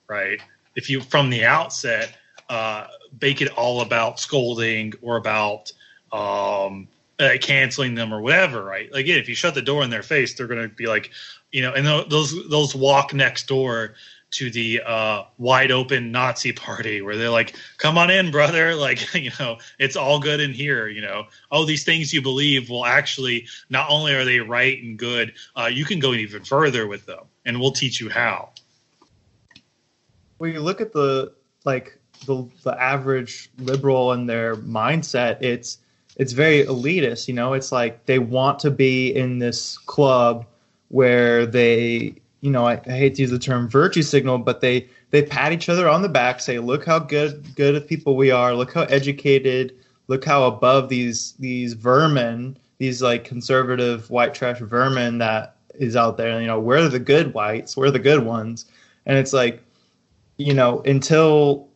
[0.09, 0.41] right?
[0.75, 2.17] If you from the outset
[2.49, 2.87] uh,
[3.21, 5.73] make it all about scolding or about
[6.13, 6.89] um,
[7.19, 8.93] uh, canceling them or whatever, right?
[8.93, 11.11] Like, again, if you shut the door in their face, they're going to be like,
[11.51, 13.95] you know, and those those walk next door
[14.33, 19.15] to the uh, wide open Nazi party where they're like, "Come on in, brother!" Like,
[19.15, 20.89] you know, it's all good in here.
[20.89, 24.99] You know, oh, these things you believe will actually not only are they right and
[24.99, 28.51] good, uh, you can go even further with them, and we'll teach you how.
[30.39, 31.33] When you look at the
[31.65, 35.79] like the the average liberal and their mindset, it's
[36.17, 37.29] it's very elitist.
[37.29, 40.47] You know, it's like they want to be in this club
[40.89, 44.89] where they, you know, I, I hate to use the term virtue signal, but they
[45.11, 48.31] they pat each other on the back, say, "Look how good good of people we
[48.31, 48.55] are.
[48.55, 49.75] Look how educated.
[50.09, 56.17] Look how above these these vermin, these like conservative white trash vermin that is out
[56.17, 56.41] there.
[56.41, 57.77] You know, we're the good whites.
[57.77, 58.65] We're the good ones."
[59.05, 59.63] And it's like,
[60.37, 61.69] you know, until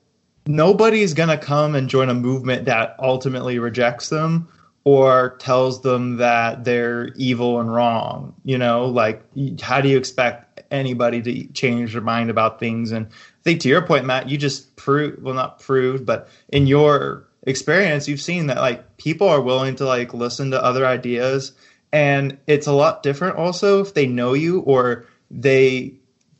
[0.46, 4.48] nobody's going to come and join a movement that ultimately rejects them
[4.84, 8.34] or tells them that they're evil and wrong.
[8.44, 9.22] You know, like
[9.60, 12.90] how do you expect anybody to change their mind about things?
[12.92, 16.66] And I think to your point, Matt, you just proved, well, not proved, but in
[16.66, 21.52] your experience, you've seen that like people are willing to like listen to other ideas.
[21.92, 25.94] And it's a lot different also if they know you or they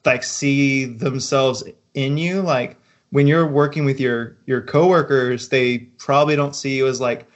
[0.05, 1.62] like see themselves
[1.94, 2.40] in you.
[2.40, 2.76] Like
[3.11, 7.26] when you're working with your your coworkers, they probably don't see you as like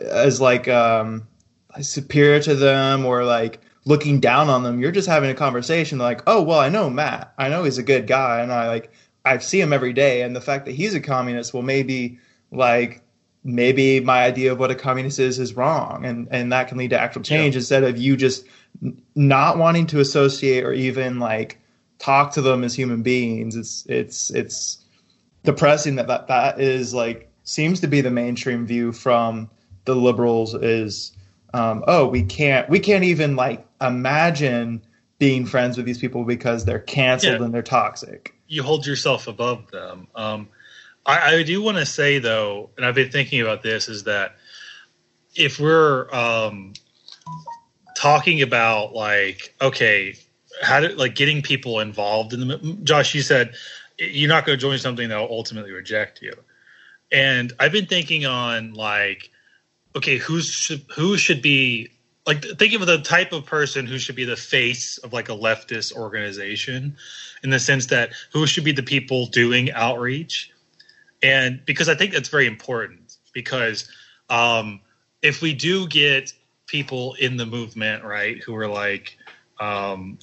[0.00, 1.26] as like um
[1.80, 4.80] superior to them or like looking down on them.
[4.80, 7.32] You're just having a conversation like, "Oh, well, I know Matt.
[7.38, 8.92] I know he's a good guy and I like
[9.24, 12.18] I see him every day and the fact that he's a communist, well maybe
[12.50, 13.02] like
[13.42, 16.90] maybe my idea of what a communist is is wrong and and that can lead
[16.90, 17.58] to actual change yeah.
[17.58, 18.46] instead of you just
[19.14, 21.60] not wanting to associate or even like
[21.98, 24.83] talk to them as human beings it's it's it's
[25.44, 29.48] depressing that, that that is like seems to be the mainstream view from
[29.84, 31.12] the liberals is
[31.52, 34.82] um, oh we can't we can't even like imagine
[35.18, 37.44] being friends with these people because they're canceled yeah.
[37.44, 40.48] and they're toxic you hold yourself above them um,
[41.06, 44.36] I, I, do want to say though and i've been thinking about this is that
[45.36, 46.72] if we're um,
[47.96, 50.16] talking about like okay
[50.62, 53.54] how to like getting people involved in the josh you said
[53.98, 56.32] you're not going to join something that will ultimately reject you.
[57.12, 59.30] And I've been thinking on like,
[59.96, 61.90] okay, who's who should be
[62.26, 65.32] like thinking of the type of person who should be the face of like a
[65.32, 66.96] leftist organization,
[67.42, 70.50] in the sense that who should be the people doing outreach,
[71.22, 73.88] and because I think that's very important because
[74.30, 74.80] um,
[75.22, 76.32] if we do get
[76.66, 79.18] people in the movement right who are like
[79.60, 80.18] um,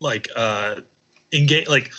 [0.00, 0.80] like uh
[1.32, 1.92] engage like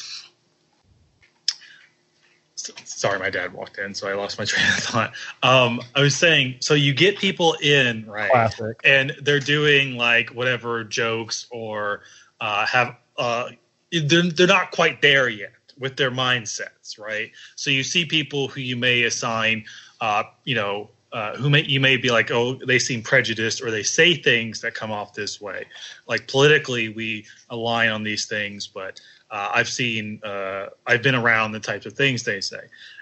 [3.01, 5.13] sorry, my dad walked in, so I lost my train of thought.
[5.43, 8.31] Um, I was saying, so you get people in, right?
[8.31, 8.77] Classic.
[8.83, 12.01] And they're doing like whatever jokes or
[12.39, 13.49] uh, have uh,
[13.91, 17.31] they're they're not quite there yet with their mindsets, right?
[17.55, 19.65] So you see people who you may assign,
[19.99, 20.89] uh, you know.
[21.13, 24.61] Uh, who may you may be like, oh, they seem prejudiced, or they say things
[24.61, 25.65] that come off this way.
[26.07, 29.01] Like politically, we align on these things, but
[29.31, 32.59] uh, I've seen, uh, I've been around the types of things they say,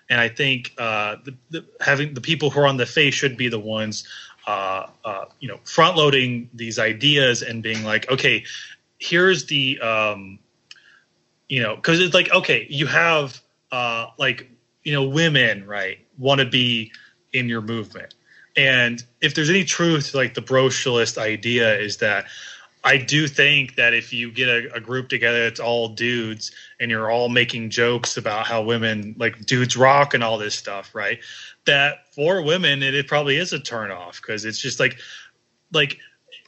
[0.10, 3.36] and I think uh, the, the, having the people who are on the face should
[3.36, 4.08] be the ones,
[4.48, 8.44] uh, uh, you know, front loading these ideas and being like, okay,
[9.00, 10.40] here's the, um,
[11.48, 14.50] you know, because it's like, okay, you have uh, like,
[14.84, 16.92] you know, women, right, want to be
[17.34, 18.16] in your movement.
[18.58, 22.26] And if there's any truth, like the brocialist idea is that
[22.84, 26.90] I do think that if you get a, a, group together it's all dudes and
[26.90, 31.20] you're all making jokes about how women like dudes rock and all this stuff, right?
[31.66, 34.98] That for women it, it probably is a turn off because it's just like
[35.74, 35.98] like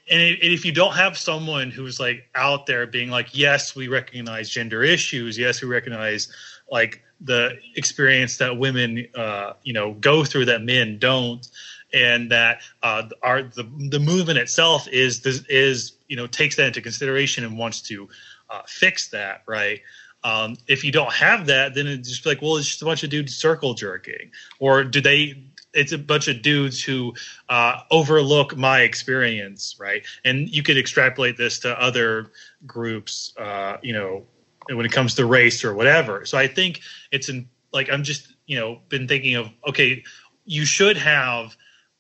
[0.09, 4.49] and if you don't have someone who's like out there being like, yes, we recognize
[4.49, 6.27] gender issues, yes, we recognize
[6.69, 11.47] like the experience that women, uh, you know, go through that men don't,
[11.93, 16.81] and that uh, our the the movement itself is is you know takes that into
[16.81, 18.09] consideration and wants to
[18.49, 19.79] uh, fix that, right?
[20.25, 23.03] Um, if you don't have that, then it's just like, well, it's just a bunch
[23.03, 25.45] of dudes circle jerking, or do they?
[25.73, 27.13] It's a bunch of dudes who
[27.47, 30.03] uh, overlook my experience, right?
[30.25, 32.31] And you could extrapolate this to other
[32.67, 34.25] groups, uh, you know,
[34.67, 36.25] when it comes to race or whatever.
[36.25, 36.81] So I think
[37.11, 40.03] it's in like I'm just you know been thinking of okay,
[40.43, 41.55] you should have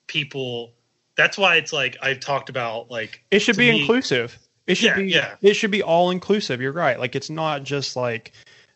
[0.07, 0.73] people.
[1.21, 4.37] That's why it's like I've talked about like it should be me, inclusive.
[4.65, 5.35] It should Yeah, be yeah.
[5.41, 6.61] it should be all inclusive.
[6.61, 6.99] You're right.
[6.99, 8.33] Like it's not just like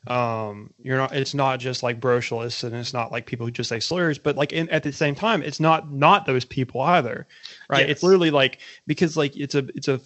[0.07, 3.69] um you're not it's not just like brocialists and it's not like people who just
[3.69, 7.25] say slurs but like in, at the same time it's not not those people either
[7.71, 9.99] right it's literally like because like it's a it's a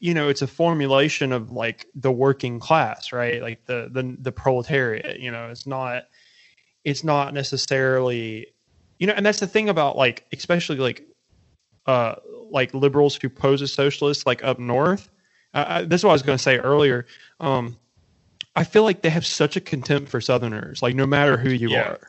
[0.00, 4.32] you know it's a formulation of like the working class right like the the the
[4.32, 6.02] proletariat you know it's not
[6.84, 8.48] it's not necessarily
[8.98, 11.06] you know and that's the thing about like especially like
[11.88, 12.14] uh
[12.50, 15.10] like liberals who pose as socialists like up north.
[15.54, 17.06] Uh, this is what i was going to say earlier.
[17.40, 17.76] Um
[18.54, 21.70] i feel like they have such a contempt for southerners like no matter who you
[21.72, 21.82] Yeah.
[21.82, 22.00] are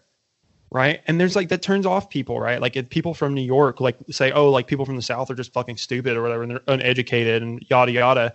[0.71, 1.01] right?
[1.07, 2.61] And there's like that turns off people right?
[2.61, 5.35] Like if people from new york like say oh like people from the south are
[5.35, 8.33] just fucking stupid or whatever and they're uneducated and yada yada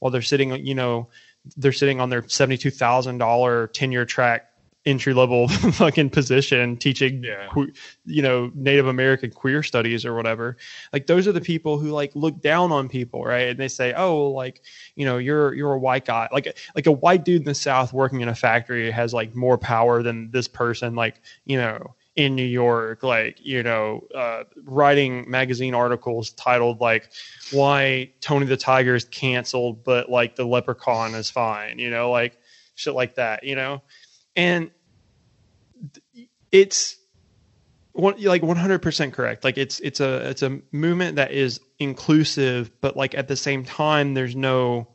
[0.00, 1.08] while they're sitting you know
[1.56, 4.50] they're sitting on their $72000 tenure track
[4.86, 7.48] entry level fucking position teaching Yeah.
[7.52, 7.72] que-
[8.04, 10.56] you know native american queer studies or whatever.
[10.92, 13.48] Like those are the people who like look down on people right?
[13.48, 14.62] And they say oh like
[14.94, 16.28] you know you're you're a white guy.
[16.32, 19.58] Like like a white dude in the south working in a factory has like more
[19.58, 25.30] power than this person like you know in New York, like you know, uh, writing
[25.30, 27.10] magazine articles titled like
[27.52, 32.38] "Why Tony the Tiger is canceled, but like the Leprechaun is fine," you know, like
[32.74, 33.82] shit like that, you know,
[34.36, 34.70] and
[36.52, 36.96] it's
[37.92, 39.42] one like 100% correct.
[39.42, 43.64] Like it's it's a it's a movement that is inclusive but like at the same
[43.64, 44.88] time there's no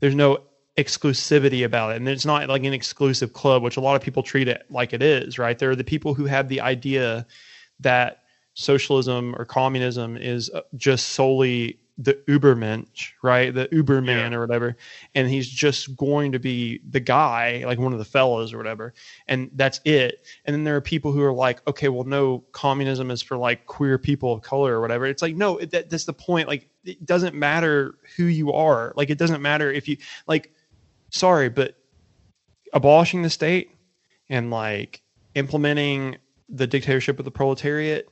[0.00, 0.38] there's no
[0.76, 1.96] exclusivity about it.
[1.96, 4.92] And it's not like an exclusive club which a lot of people treat it like
[4.92, 5.58] it is right?
[5.58, 7.26] There are the people who have the idea
[7.80, 8.22] that
[8.54, 13.54] socialism or communism is uh, just solely the ubermensch right?
[13.54, 14.36] The uberman Yeah.
[14.36, 14.76] or whatever.
[15.14, 18.94] And he's just going to be the guy like one of the fellows or whatever.
[19.28, 20.26] And that's it.
[20.44, 23.66] And then there are people who are like okay well no communism is for like
[23.66, 25.06] queer people of color or whatever.
[25.06, 26.48] It's like no it, that, that's the point.
[26.48, 28.92] Like it doesn't matter who you are.
[28.96, 30.52] Like it doesn't matter if you like
[31.10, 31.76] sorry but
[32.72, 33.70] abolishing the state
[34.28, 35.00] and like
[35.36, 36.16] implementing
[36.48, 38.08] the dictatorship of the proletariat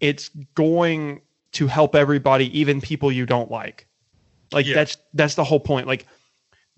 [0.00, 1.20] it's going
[1.54, 3.86] to help everybody even people you don't like
[4.52, 4.74] like Yeah.
[4.74, 6.06] that's that's the whole point like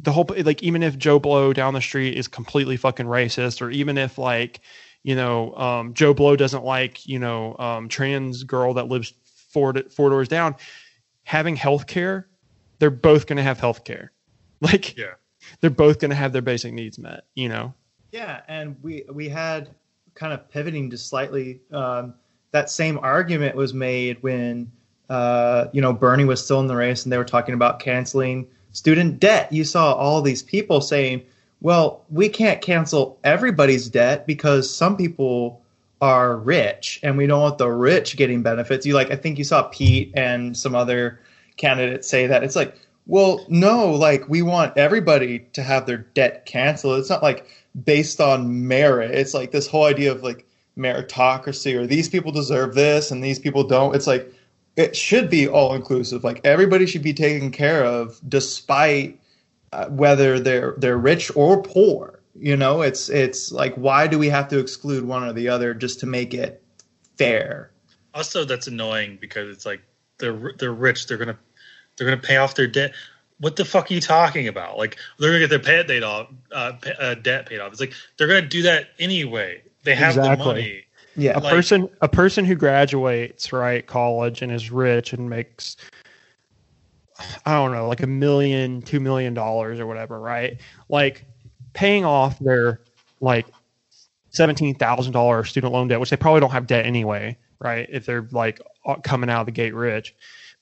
[0.00, 3.70] the whole like even if joe blow down the street is completely fucking racist or
[3.70, 4.60] even if like
[5.02, 9.14] you know um, joe blow doesn't like you know um, trans girl that lives
[9.52, 10.54] four four doors down
[11.24, 12.28] having health care
[12.78, 14.12] they're both going to have health care
[14.60, 15.14] like Yeah.
[15.60, 17.74] they're both going to have their basic needs met you know
[18.12, 19.74] Yeah, and we we had
[20.14, 21.60] kind of pivoting just slightly.
[21.72, 22.14] Um,
[22.56, 24.72] that same argument was made when
[25.10, 28.46] uh, you know Bernie was still in the race, and they were talking about canceling
[28.72, 29.52] student debt.
[29.52, 31.22] You saw all these people saying,
[31.60, 35.60] "Well, we can't cancel everybody's debt because some people
[36.00, 39.44] are rich, and we don't want the rich getting benefits." You like, I think you
[39.44, 41.20] saw Pete and some other
[41.58, 42.42] candidates say that.
[42.42, 42.74] It's like,
[43.06, 47.00] well, no, like we want everybody to have their debt canceled.
[47.00, 47.46] It's not like
[47.84, 49.10] based on merit.
[49.10, 50.45] It's like this whole idea of like
[50.78, 53.94] meritocracy or these people deserve this and these people don't.
[53.94, 54.32] It's like
[54.76, 56.22] it should be all inclusive.
[56.22, 59.18] Like everybody should be taken care of despite
[59.72, 62.20] uh, whether they're they're rich or poor.
[62.34, 65.72] You know, it's it's like why do we have to exclude one or the other
[65.72, 66.62] just to make it
[67.16, 67.70] fair?
[68.14, 69.80] Also, that's annoying because it's like
[70.18, 71.06] they're they're rich.
[71.06, 71.38] They're gonna
[71.96, 72.92] they're gonna pay off their debt.
[73.38, 74.78] What the fuck are you talking about?
[74.78, 77.72] Like they're gonna get their pay off, uh, pay, uh, debt paid off.
[77.72, 79.62] It's like they're gonna do that anyway.
[79.86, 80.46] They have the Exactly.
[80.46, 80.82] money.
[81.16, 81.38] Yeah.
[81.38, 85.76] a Like- person a person who graduates right college and is rich and makes
[87.46, 90.60] i don't know like a million two million dollars or whatever right
[90.90, 91.24] like
[91.72, 92.82] paying off their
[93.22, 93.46] like
[94.36, 98.60] $17000 student loan debt which they probably don't have debt anyway right if they're like
[98.84, 100.14] uh, coming out of the gate rich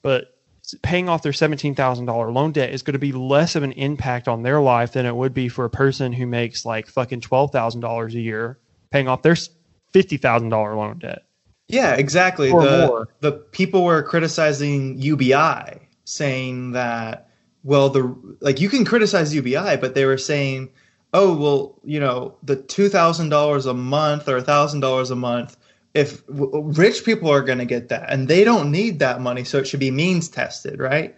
[0.03, 0.39] but
[0.83, 4.43] paying off their $17,000 loan debt is going to be less of an impact on
[4.43, 8.21] their life than it would be for a person who makes like fucking $12,000 a
[8.21, 8.59] year
[8.95, 11.25] paying off their $50,000 loan debt.
[11.67, 12.51] Yeah, exactly.
[12.51, 13.09] The more.
[13.21, 17.29] the people were criticizing UBI, saying that
[17.65, 20.71] well, the like you can criticize UBI, but they were saying,
[21.13, 25.57] oh well, you know, the two thousand dollars a month or thousand dollars a month.
[25.95, 29.43] If w- rich people are going to get that, and they don't need that money,
[29.43, 31.17] so it should be means tested, right?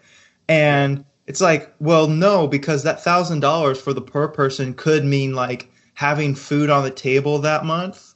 [0.49, 5.35] And it's like, well, no, because that thousand dollars for the per person could mean
[5.35, 8.14] like having food on the table that month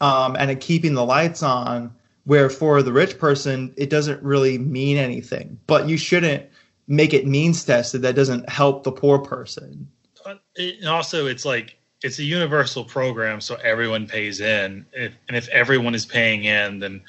[0.00, 1.92] um, and keeping the lights on.
[2.24, 5.58] Where for the rich person, it doesn't really mean anything.
[5.66, 6.46] But you shouldn't
[6.86, 8.02] make it means tested.
[8.02, 9.90] That doesn't help the poor person.
[10.24, 15.48] And also, it's like it's a universal program, so everyone pays in, if, and if
[15.48, 17.02] everyone is paying in, then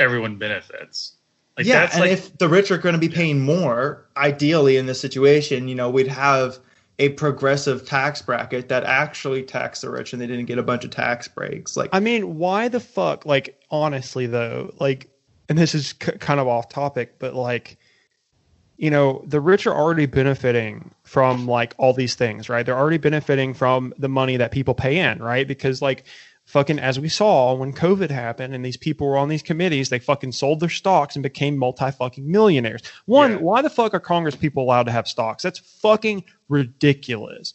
[0.00, 1.12] everyone benefits.
[1.56, 4.76] Like yeah, that's and like if the rich are going to be paying more, ideally
[4.76, 6.58] in this situation, you know, we'd have
[6.98, 10.84] a progressive tax bracket that actually tax the rich, and they didn't get a bunch
[10.84, 11.76] of tax breaks.
[11.76, 13.26] Like, I mean, why the fuck?
[13.26, 15.08] Like, honestly, though, like,
[15.48, 17.76] and this is c- kind of off topic, but like,
[18.78, 22.64] you know, the rich are already benefiting from like all these things, right?
[22.64, 25.46] They're already benefiting from the money that people pay in, right?
[25.46, 26.04] Because like,
[26.46, 29.98] fucking, as we saw when COVID happened and these people were on these committees, they
[29.98, 32.82] fucking sold their stocks and became multi fucking millionaires.
[33.04, 33.36] One, Yeah.
[33.38, 35.42] why the fuck are Congress people allowed to have stocks?
[35.42, 37.54] That's fucking ridiculous.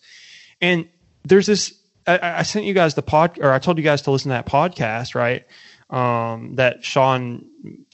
[0.62, 0.88] And
[1.24, 1.74] there's this.
[2.08, 4.34] I, I sent you guys the pod, or I told you guys to listen to
[4.34, 5.46] that podcast, right?
[5.90, 7.46] Um, that Sean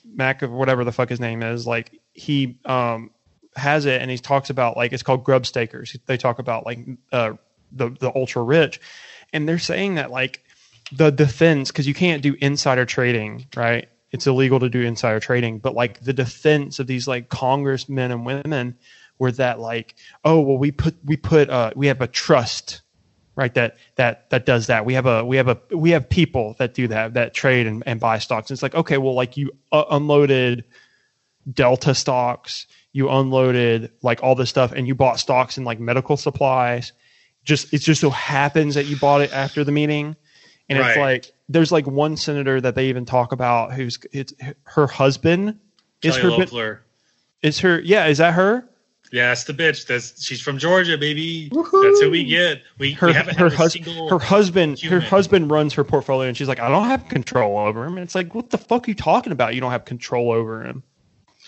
[0.06, 3.12] Mac or whatever the fuck his name is, like he um
[3.56, 5.98] has it, and he talks about like it's called Grubstakers.
[6.06, 6.80] They talk about like
[7.12, 7.34] uh
[7.72, 8.80] the the ultra rich,
[9.34, 10.44] and they're saying that like
[10.92, 13.90] the defense because you can't do insider trading, right?
[14.12, 18.26] It's illegal to do insider trading, but like the defense of these like congressmen and
[18.26, 18.78] women
[19.20, 22.82] were that like, oh well, we put we put uh we have a trust,
[23.36, 23.54] right?
[23.54, 24.86] That that that does that.
[24.86, 27.84] We have a we have a we have people that do that that trade and,
[27.86, 28.50] and buy stocks.
[28.52, 30.64] it's like okay, well, like you uh, unloaded
[31.52, 36.18] Delta stocks, you unloaded like all this stuff, and you bought stocks in like medical
[36.18, 36.94] supplies.
[37.44, 40.16] Just it just so happens that you bought it after the meeting,
[40.70, 44.88] and it's like there's like one senator that they even talk about who's it's her
[44.88, 45.60] husband
[46.04, 46.84] is Kelly her ben- Loeffler.
[47.42, 48.68] is her yeah is that her
[49.12, 49.88] Yeah, that's the bitch.
[49.88, 51.50] That's she's from Georgia, baby.
[51.54, 51.82] Woohoo.
[51.84, 52.62] That's who we get.
[52.78, 53.76] We, her we her, had hus-
[54.10, 57.86] her husband her husband runs her portfolio and she's like I don't have control over
[57.86, 60.32] him and it's like what the fuck are you talking about you don't have control
[60.32, 60.84] over him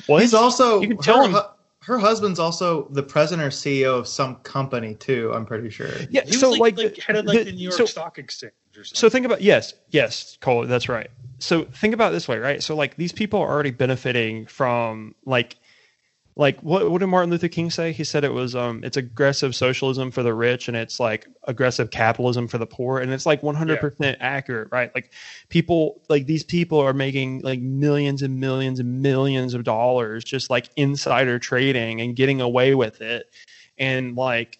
[0.07, 1.43] well he's also You can tell her, him-
[1.81, 5.31] her husband's also the president or CEO of some company too.
[5.33, 5.89] I'm pretty sure.
[6.09, 7.73] yeah he was so like, like, like, the- head of like the- the New York
[7.75, 8.99] so- Stock Exchange or something.
[8.99, 11.09] So think about yes, yes, Cole, that's right.
[11.39, 12.63] So think about it this way, right?
[12.63, 15.57] So like these people are already benefiting from like
[16.35, 17.91] like what what did Martin Luther King say?
[17.91, 21.91] He said it was um it's aggressive socialism for the rich and it's like aggressive
[21.91, 24.89] capitalism for the poor and it's like 100% accurate, right?
[24.95, 25.11] Like
[25.49, 30.49] people like these people are making like millions and millions and millions of dollars just
[30.49, 33.29] like insider trading and getting away with it
[33.77, 34.59] and like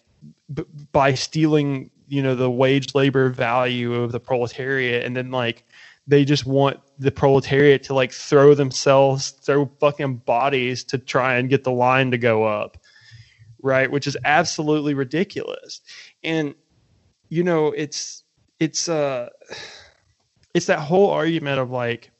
[0.52, 5.64] b- by stealing you know the wage labor value of the proletariat and then like
[6.06, 11.48] they just want the proletariat to like throw themselves throw fucking bodies to try and
[11.48, 12.76] get the line to go up
[13.62, 13.90] right?
[13.90, 15.80] Which is absolutely ridiculous.
[16.22, 16.54] And
[17.28, 18.24] you know it's
[18.58, 19.28] it's uh
[20.54, 22.10] it's that whole argument of like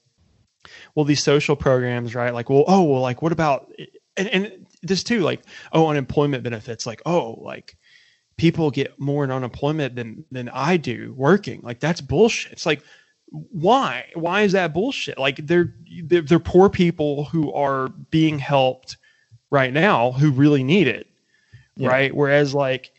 [0.94, 2.32] well these social programs right?
[2.32, 3.72] Like well oh well like what about
[4.16, 7.76] and, and this too like oh unemployment benefits like oh like
[8.40, 11.60] people get more in unemployment than than I do working.
[11.62, 12.52] Like that's bullshit.
[12.52, 12.82] It's like
[13.28, 14.06] why?
[14.14, 15.18] Why is that bullshit?
[15.18, 15.74] Like they're
[16.04, 18.96] they're, they're poor people who are being helped
[19.50, 21.06] right now who really need it.
[21.76, 21.88] Yeah.
[21.90, 22.16] Right?
[22.16, 22.92] Whereas like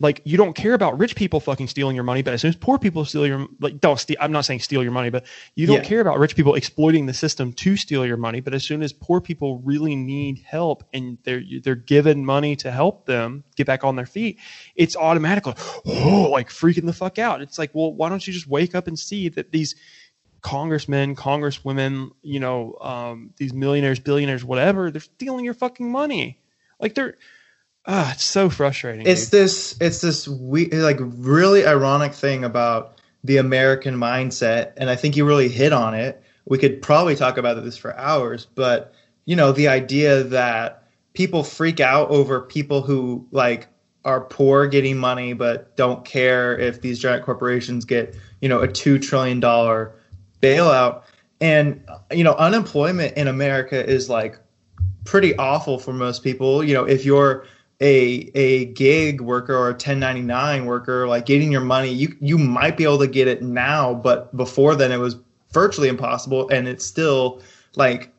[0.00, 2.56] like you don't care about rich people fucking stealing your money, but as soon as
[2.56, 5.26] poor people steal your like don't steal I'm not saying steal your money, but
[5.56, 5.82] you don't Yeah.
[5.82, 8.40] care about rich people exploiting the system to steal your money.
[8.40, 12.70] But as soon as poor people really need help and they're they're given money to
[12.70, 14.38] help them get back on their feet,
[14.76, 15.54] it's automatically
[15.86, 17.40] oh like freaking the fuck out.
[17.42, 19.74] It's like, well, why don't you just wake up and see that these
[20.42, 26.38] congressmen, congresswomen, you know, um, these millionaires, billionaires, whatever, they're stealing your fucking money.
[26.80, 27.16] Like they're
[27.88, 29.06] ah, it's so frustrating.
[29.06, 29.40] it's dude.
[29.40, 35.16] this it's this we like really ironic thing about the American mindset, and I think
[35.16, 36.22] you really hit on it.
[36.44, 41.42] We could probably talk about this for hours, but you know the idea that people
[41.42, 43.66] freak out over people who like
[44.04, 48.68] are poor getting money but don't care if these giant corporations get you know a
[48.68, 49.92] two trillion dollar
[50.40, 51.02] bailout
[51.40, 54.38] and you know unemployment in america is like
[55.04, 57.44] pretty awful for most people you know if you're
[57.80, 62.76] a a gig worker or a 1099 worker like getting your money you you might
[62.76, 65.16] be able to get it now but before then it was
[65.52, 67.42] virtually impossible, and it's still
[67.76, 68.12] like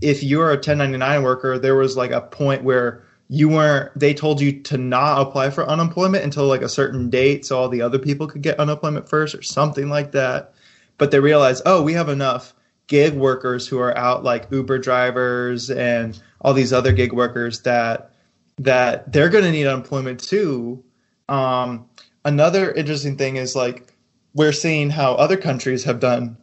[0.00, 4.40] if you're a 1099 worker, there was like a point where you weren't they told
[4.40, 7.98] you to not apply for unemployment until like a certain date so all the other
[7.98, 10.52] people could get unemployment first or something like that.
[10.98, 12.54] But they realized oh we have enough
[12.86, 18.10] gig workers who are out like uber drivers and all these other gig workers that
[18.58, 20.82] that they're going to need unemployment too
[21.28, 21.86] um,
[22.24, 23.92] another interesting thing is like
[24.34, 26.36] we're seeing how other countries have done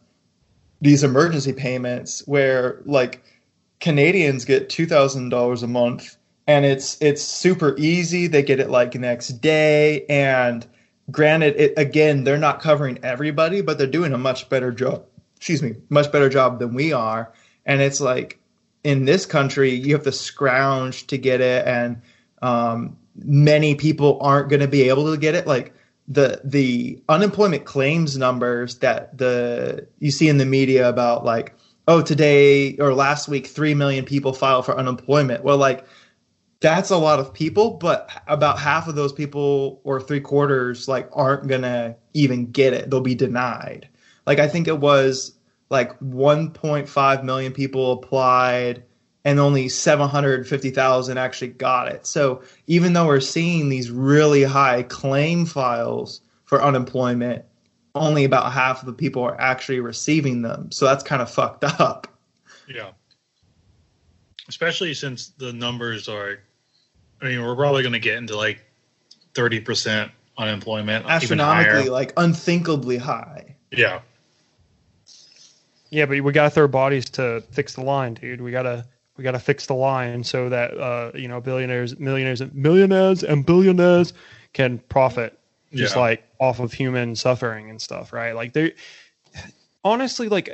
[0.80, 3.22] these emergency payments where like
[3.80, 8.26] Canadians get two thousand dollars a month and it's it's super easy.
[8.26, 10.66] They get it like next day and
[11.10, 15.04] granted it again they're not covering everybody but they're doing a much better job
[15.36, 17.32] excuse me much better job than we are
[17.66, 18.38] and it's like
[18.84, 22.00] in this country you have to scrounge to get it and
[22.42, 25.46] um, many people aren't going to be able to get it.
[25.46, 25.74] Like
[26.08, 31.54] the the unemployment claims numbers that the you see in the media about like
[31.86, 35.44] oh today or last week 3 million people filed for unemployment.
[35.44, 35.86] Well like
[36.60, 41.08] that's a lot of people but about half of those people or three quarters like
[41.12, 42.90] aren't gonna even get it.
[42.90, 43.88] They'll be denied.
[44.26, 45.34] Like i think it was
[45.72, 48.84] like 1.5 million people applied
[49.24, 52.06] and only 750,000 actually got it.
[52.06, 57.46] So even though we're seeing these really high claim files for unemployment,
[57.94, 60.70] only about half of the people are actually receiving them.
[60.70, 62.06] So that's kind of fucked up.
[62.68, 62.90] Yeah.
[64.48, 66.40] Especially since the numbers are,
[67.22, 68.62] I mean, we're probably going to get into like
[69.32, 71.06] 30% unemployment.
[71.06, 73.56] Astronomically, like unthinkably high.
[73.70, 74.02] Yeah.
[75.92, 78.40] Yeah, but we got to throw bodies to fix the line, dude.
[78.40, 78.86] We got to
[79.18, 83.22] we got to fix the line so that uh, you know billionaires, millionaires, and millionaires,
[83.22, 84.14] and billionaires
[84.54, 85.38] can profit
[85.74, 86.00] just Yeah.
[86.00, 88.34] like off of human suffering and stuff, right?
[88.34, 88.72] Like they
[89.84, 90.48] honestly like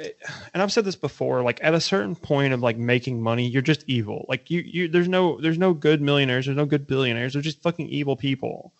[0.54, 3.62] and I've said this before like at a certain point of like making money you're
[3.62, 7.34] just evil like you you there's no there's no good millionaires there's no good billionaires
[7.34, 8.72] they're just fucking evil people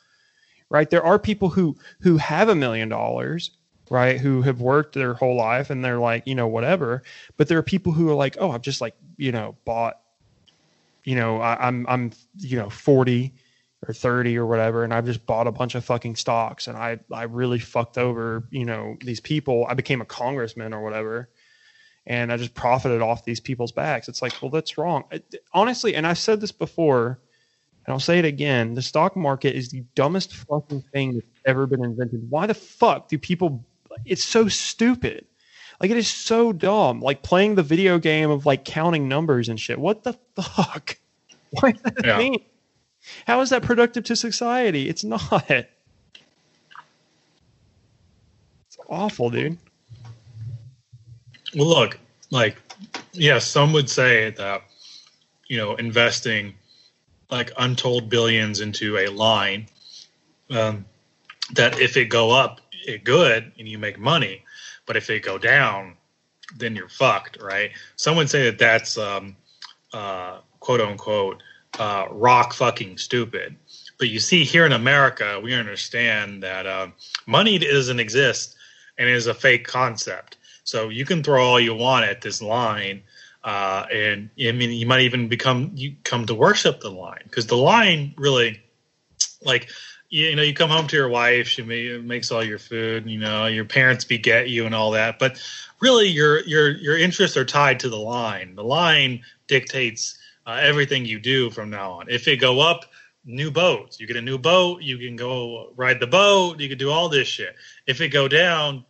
[0.71, 3.51] right there are people who who have a million dollars
[3.91, 7.03] right who have worked their whole life and they're like you know whatever
[7.37, 10.01] but there are people who are like oh i've just like you know bought
[11.05, 13.33] you know I, i'm i'm you know 40
[13.87, 16.99] or 30 or whatever and i've just bought a bunch of fucking stocks and i
[17.13, 21.29] i really fucked over you know these people i became a congressman or whatever
[22.07, 25.05] and i just profited off these people's backs it's like well that's wrong
[25.53, 27.21] honestly and i've said this before
[27.89, 31.67] and I'll say it again: the stock market is the dumbest fucking thing that's ever
[31.67, 32.31] been invented.
[32.31, 33.65] Why the fuck do people?
[34.05, 35.27] It's so stupid.
[35.81, 37.01] Like it is so dumb.
[37.01, 39.79] Like playing the video game of like counting numbers and shit.
[39.79, 40.99] What the fuck?
[41.51, 42.19] Why does that Yeah.
[42.19, 42.45] mean?
[43.27, 44.89] How is that productive to society?
[44.89, 45.51] It's not.
[45.51, 45.69] It's
[48.89, 49.57] awful, dude.
[51.55, 51.99] Well, look,
[52.31, 52.61] like,
[53.13, 54.63] yeah, some would say that,
[55.47, 56.55] you know, investing
[57.31, 59.67] like untold billions into a line,
[60.51, 60.85] um,
[61.55, 64.45] that if it go up, it good and you make money,
[64.87, 65.97] but if it go down,
[66.57, 67.71] then you're fucked, right?
[67.97, 69.37] Some would say that that's um,
[69.93, 71.43] uh, quote unquote
[71.79, 73.57] uh, rock fucking stupid.
[73.99, 76.89] But you see, here in America, we understand that uh,
[77.27, 78.57] money doesn't exist
[78.97, 80.37] and is a fake concept.
[80.65, 83.03] So you can throw all you want at this line,
[83.45, 87.47] uh, and I mean, you might even become you come to worship the line because
[87.47, 88.61] the line really,
[89.43, 89.71] like,
[90.11, 93.19] you, know, you come home to your wife, she ma- makes all your food, you
[93.19, 95.43] know, your parents beget you and all that, but
[95.81, 98.55] really, your your your interests are tied to the line.
[98.55, 102.07] The line dictates uh, everything you do from now on.
[102.09, 102.87] If it go up,
[103.25, 106.79] new boats, you get a new boat, you can go ride the boat, you can
[106.79, 107.55] do all this shit.
[107.87, 108.85] If it go down,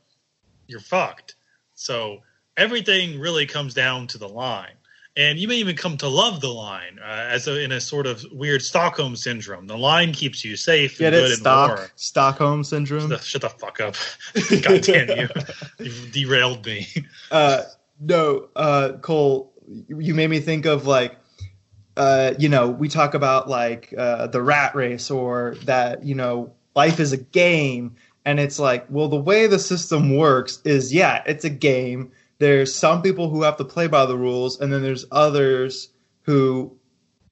[0.67, 1.35] you're fucked.
[1.75, 2.23] So
[2.57, 4.78] everything really comes down to the line.
[5.19, 8.07] And you may even come to love the line uh, as a, in a sort
[8.07, 9.67] of weird Stockholm syndrome.
[9.67, 11.37] The line keeps you safe Get and it?
[11.37, 11.91] Stock.
[11.97, 13.11] Stockholm syndrome.
[13.11, 13.97] Shut the, shut the fuck up.
[14.63, 15.29] God damn you.
[15.81, 16.87] You've derailed me.
[17.31, 17.63] Uh,
[18.01, 19.53] no, uh, Cole,
[19.89, 21.17] you made me think of like,
[21.97, 26.51] uh, you know, we talk about like uh, the rat race or that, you know,
[26.75, 27.97] life is a game.
[28.25, 32.13] And it's like, well, the way the system works is, yeah, it's a game.
[32.39, 35.91] There's some people who have to play by the rules, and then there's others
[36.23, 36.77] who,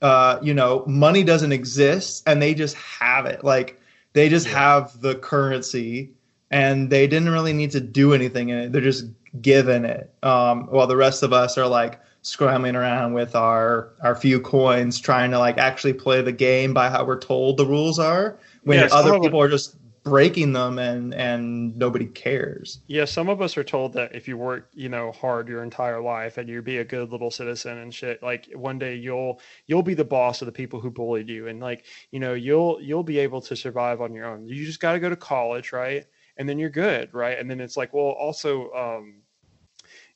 [0.02, 3.44] uh, you know, money doesn't exist and they just have it.
[3.44, 3.80] Like,
[4.14, 4.54] they just Yeah.
[4.54, 6.10] have the currency
[6.50, 8.72] and they didn't really need to do anything in it.
[8.72, 9.04] They're just
[9.40, 10.10] given it.
[10.22, 14.98] Um, while the rest of us are like scrambling around with our our few coins,
[15.00, 18.38] trying to like actually play the game by how we're told the rules are.
[18.64, 19.76] When Yeah, other like- people are just
[20.06, 22.78] breaking them and and nobody cares.
[22.86, 26.00] Yeah, some of us are told that if you work, you know, hard your entire
[26.00, 29.82] life and you be a good little citizen and shit, like one day you'll you'll
[29.82, 33.02] be the boss of the people who bullied you and like, you know, you'll you'll
[33.02, 34.46] be able to survive on your own.
[34.46, 36.06] You just got to go to college, right?
[36.36, 37.36] And then you're good, right?
[37.36, 39.22] And then it's like, well, also um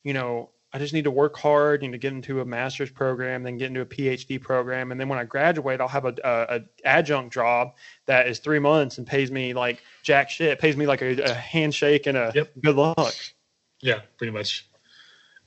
[0.05, 3.43] you know, I just need to work hard, need to get into a master's program,
[3.43, 6.57] then get into a PhD program, and then when I graduate, I'll have a, a,
[6.57, 7.75] a adjunct job
[8.07, 11.35] that is three months and pays me like jack shit, pays me like a, a
[11.35, 12.53] handshake and a Yep.
[12.63, 13.15] good luck.
[13.81, 14.69] Yeah, pretty much.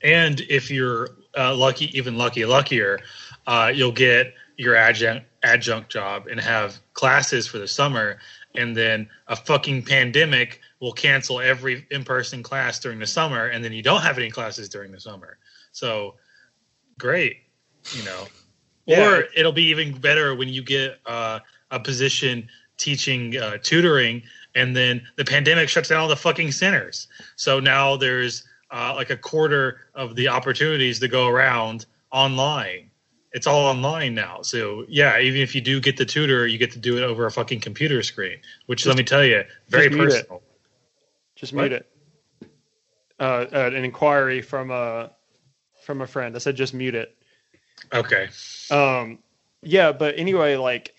[0.01, 2.99] And if you're uh, lucky, even lucky, luckier,
[3.47, 8.17] uh, you'll get your adjunct adjunct job and have classes for the summer,
[8.55, 13.71] and then a fucking pandemic will cancel every in-person class during the summer, and then
[13.71, 15.37] you don't have any classes during the summer.
[15.71, 16.15] So
[16.99, 17.37] great,
[17.93, 18.25] you know.
[18.85, 19.09] Yeah.
[19.09, 21.39] Or it'll be even better when you get uh,
[21.71, 24.23] a position teaching uh, tutoring,
[24.55, 27.07] and then the pandemic shuts down all the fucking centers.
[27.37, 32.91] So now there's uh, like a quarter of the opportunities to go around online.
[33.31, 34.41] It's all online now.
[34.41, 37.25] So yeah, even if you do get the tutor, you get to do it over
[37.25, 40.43] a fucking computer screen, which let me tell you, very personal.
[40.45, 40.52] it.
[41.43, 41.71] Just What?
[41.71, 41.91] mute it.
[43.19, 45.11] Uh, uh, an inquiry from a
[45.83, 46.37] from a friend.
[46.37, 47.17] I said just mute it.
[47.93, 48.29] Okay.
[48.71, 49.19] Um,
[49.61, 50.95] yeah, but anyway, like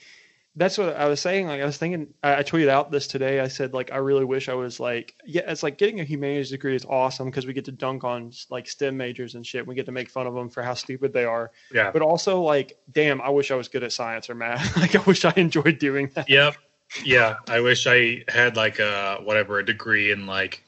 [0.54, 1.46] that's what I was saying.
[1.46, 3.40] Like I was thinking, I, I tweeted out this today.
[3.40, 6.50] I said like I really wish I was like, yeah, it's like getting a humanities
[6.50, 9.66] degree is awesome because we get to dunk on like STEM majors and shit.
[9.66, 11.52] We get to make fun of them for how stupid they are.
[11.72, 11.90] Yeah.
[11.90, 14.76] But also like, damn, I wish I was good at science or math.
[14.76, 16.28] like I wish I enjoyed doing that.
[16.28, 16.56] Yep.
[17.02, 17.36] Yeah.
[17.48, 20.62] I wish I had like a whatever a degree in like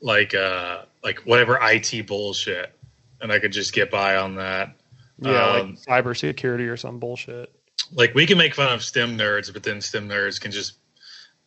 [0.00, 2.72] like uh like whatever IT bullshit,
[3.20, 4.74] and I could just get by on that.
[5.20, 7.52] Yeah, Um, like cybersecurity or some bullshit.
[7.92, 10.74] Like we can make fun of STEM nerds, but then STEM nerds can just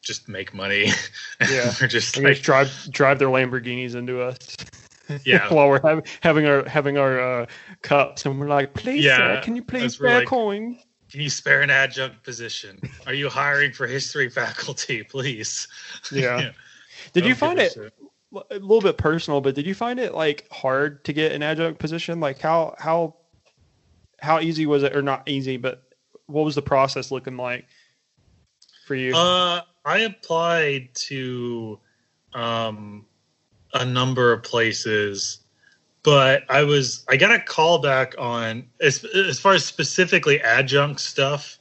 [0.01, 0.87] just make money.
[1.41, 1.69] Yeah.
[1.79, 4.55] They're just And just like drive drive their Lamborghinis into us.
[5.25, 5.51] yeah.
[5.53, 7.45] while we're having having our having our uh,
[7.81, 10.79] cups, and we're like, please, Yeah, sir, can you please spare like, coin?
[11.11, 12.79] Can you spare an adjunct position?
[13.05, 15.67] Are you hiring for history faculty, please?
[16.11, 16.51] Yeah.
[17.13, 17.93] Did Don't you find it shit.
[18.33, 19.41] a little bit personal?
[19.41, 22.19] But did you find it like hard to get an adjunct position?
[22.19, 23.15] Like how how
[24.19, 25.83] how easy was it, or not easy, but
[26.27, 27.65] what was the process looking like
[28.85, 29.15] for you?
[29.15, 31.79] Uh, I applied to
[32.33, 33.05] um,
[33.73, 35.39] a number of places,
[36.03, 40.99] but I was I got a call back on as as far as specifically adjunct
[40.99, 41.57] stuff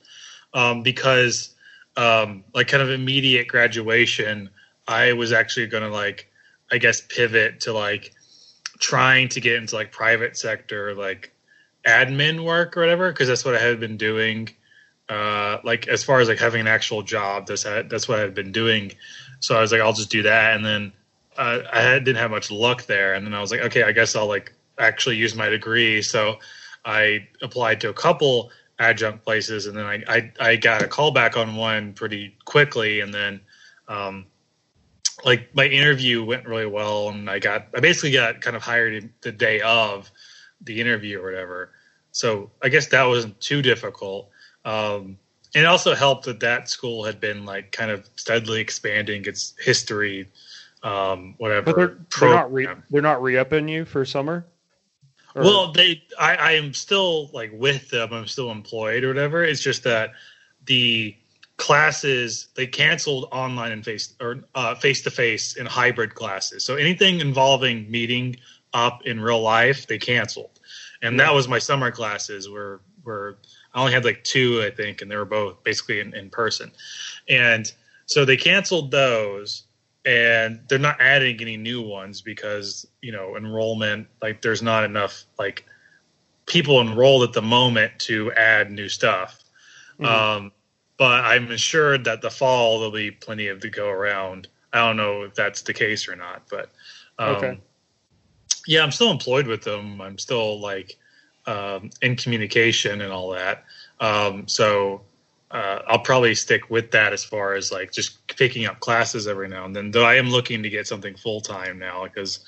[0.55, 1.55] um, because
[1.97, 4.51] um, like kind of immediate graduation.
[4.89, 6.31] I was actually going to like
[6.73, 8.13] I guess pivot to like
[8.79, 11.33] trying to get into like private sector like
[11.87, 14.49] admin work or whatever because that's what I had been doing
[15.11, 18.53] uh, like as far as like having an actual job, that's that's what I've been
[18.53, 18.93] doing.
[19.41, 20.93] So I was like, I'll just do that, and then
[21.41, 24.27] I didn't have much luck there, and then I was like, okay, I guess I'll
[24.27, 26.03] like actually use my degree.
[26.03, 26.39] So
[26.85, 31.13] I applied to a couple adjunct places, and then I I, I got a call
[31.13, 33.41] back on one pretty quickly, and then
[33.89, 34.27] um,
[35.25, 39.11] like my interview went really well, and I got I basically got kind of hired
[39.23, 40.11] the day of
[40.61, 41.73] the interview or whatever.
[42.13, 44.29] So I guess that wasn't too difficult.
[44.65, 45.17] Um,
[45.55, 50.29] it also helped that that school had been like kind of steadily expanding its history,
[50.83, 51.63] um, whatever.
[51.63, 54.47] but they're they're not re, they're not re-upping you for summer.
[55.35, 58.13] Or- Well, they, I, I am still like with them.
[58.13, 59.45] I'm still employed or whatever.
[59.45, 60.13] It's just that
[60.67, 61.17] the
[61.57, 64.41] classes they canceled online and face or
[64.81, 66.65] face to face and hybrid classes.
[66.65, 68.37] So anything involving meeting
[68.73, 70.59] up in real life, they canceled.
[71.03, 73.37] And that was my summer classes where where
[73.75, 76.73] I only had like two, I think, and they were both basically in, in person.
[77.29, 77.71] And
[78.07, 79.65] so they canceled those
[80.05, 85.25] and they're not adding any new ones because, you know, enrollment, like there's not enough
[85.39, 85.65] like
[86.47, 89.43] people enrolled at the moment to add new stuff.
[90.01, 90.07] Mhm.
[90.07, 90.53] Um,
[90.97, 94.49] but I'm assured that the fall there'll be plenty of to go around.
[94.73, 96.71] I don't know if that's the case or not, but
[97.19, 97.61] um, Okay.
[98.67, 100.01] yeah, I'm still employed with them.
[100.01, 100.97] I'm still like
[101.47, 103.65] um, in communication and all that.
[104.01, 105.03] Um, so
[105.51, 109.49] uh, I'll probably stick with that as far as like just picking up classes every
[109.49, 109.91] now and then.
[109.91, 112.41] Though I am looking to get something full time now because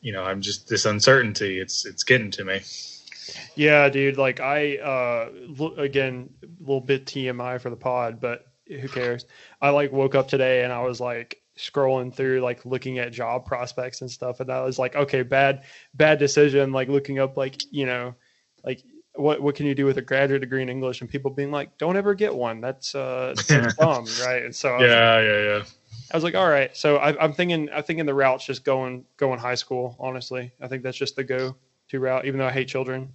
[0.00, 1.58] you know I'm just this uncertainty.
[1.58, 2.60] It's it's getting to me.
[3.54, 4.18] Yeah, dude.
[4.18, 5.30] Like I, uh,
[5.76, 9.24] again, a little bit TMI for the pod, but who cares?
[9.60, 13.46] I like woke up today and I was like scrolling through, like looking at job
[13.46, 15.64] prospects and stuff, and I was like, okay, bad,
[15.94, 16.72] bad decision.
[16.72, 18.14] Like looking up, like you know,
[18.64, 18.82] like
[19.14, 21.76] what what can you do with a graduate degree in English, and people being like,
[21.78, 22.60] don't ever get one.
[22.60, 24.44] That's uh, that's dumb, right?
[24.44, 25.62] And so I was Yeah, yeah, yeah.
[26.12, 26.76] I was like, all right.
[26.76, 29.96] So I, I'm thinking, I'm thinking the route's just going, going high school.
[30.00, 32.24] Honestly, I think that's just the go-to route.
[32.26, 33.12] Even though I hate children.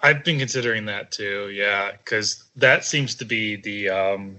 [0.00, 1.50] I've been considering that too.
[1.50, 4.36] Yeah, because that seems to be the, um,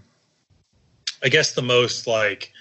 [1.22, 2.54] I guess, the most like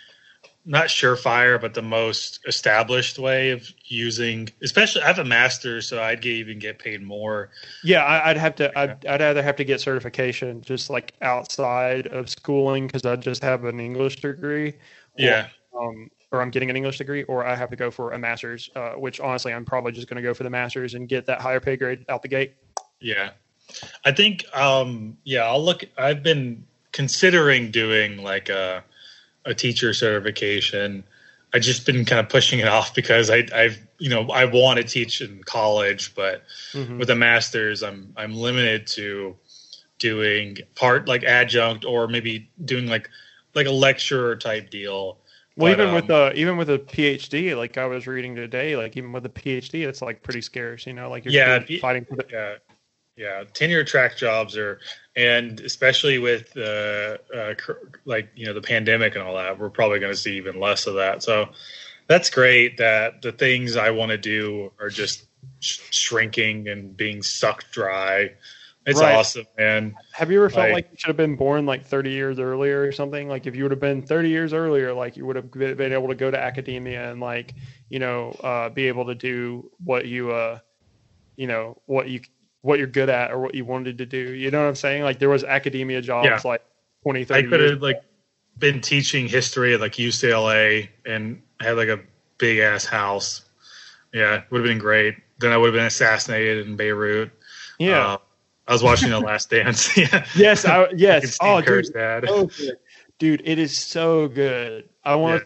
[0.66, 4.48] not surefire, but the most established way of using.
[4.62, 7.51] Especially, I have a master, so I'd get, even get paid more.
[7.84, 8.76] Yeah, I, I'd have to.
[8.76, 13.43] I'd, I'd either have to get certification just like outside of schooling because I just
[13.44, 14.70] have an English degree.
[14.70, 14.74] or,
[15.16, 15.48] Yeah,
[15.78, 18.68] Um, or I'm getting an English degree, or I have to go for a master's.
[18.74, 21.40] Uh, which honestly, I'm probably just going to go for the master's and get that
[21.40, 22.55] higher pay grade out the gate.
[23.01, 23.30] yeah.
[24.05, 25.84] I think, um, yeah, I'll look.
[25.98, 28.84] I've been considering doing like a
[29.47, 31.05] a teacher certification.
[31.55, 34.78] I just been kind of pushing it off because I, I've you know I want
[34.78, 36.43] to teach in college, but
[36.74, 36.98] Mhm.
[36.98, 39.36] with a master's, I'm I'm limited to
[39.98, 43.09] doing part like adjunct or maybe doing like
[43.55, 45.18] like a lecturer type deal.
[45.56, 48.77] Well, But, even with um, uh, even with a PhD, like I was reading today,
[48.77, 50.86] like even with a PhD, it's like pretty scarce.
[50.86, 52.27] You know, like you're Yeah, fighting for the.
[52.31, 52.55] yeah
[53.16, 54.78] yeah tenure track jobs are
[55.16, 57.55] and especially with uh, uh
[58.05, 60.86] like you know the pandemic and all that we're probably going to see even less
[60.86, 61.48] of that so
[62.06, 65.24] that's great that the things i want to do are just
[65.60, 68.30] sh- shrinking and being sucked dry
[68.88, 69.16] it's Right.
[69.16, 72.10] awesome man Have you ever felt Like- like you should have been born like 30
[72.10, 73.28] years earlier or something?
[73.28, 75.93] Like if you would have been 30 years earlier, like you would have been been
[75.93, 77.55] able to go to academia and like
[77.88, 80.60] you know uh, be able to do what you uh
[81.36, 82.20] you know what you
[82.66, 84.34] what you're good at or what you wanted to do.
[84.34, 85.02] You know what I'm saying?
[85.05, 86.40] Like there was academia jobs Yeah.
[86.44, 86.62] like
[87.02, 88.02] 20, i could have like
[88.59, 92.01] been teaching history at like ucla and had like a
[92.38, 93.44] big ass house
[94.12, 97.30] yeah would have been great then i would have been assassinated in beirut
[97.78, 98.14] yeah.
[98.14, 98.16] Uh,
[98.66, 99.97] I was watching The Last Dance.
[99.98, 100.26] yeah.
[100.34, 100.64] yes.
[100.64, 101.34] I, yes.
[101.34, 101.93] Steve Oh, dude.
[101.93, 102.24] dad.
[102.26, 102.48] so.
[103.18, 104.88] Dude, it is so good.
[105.05, 105.44] I want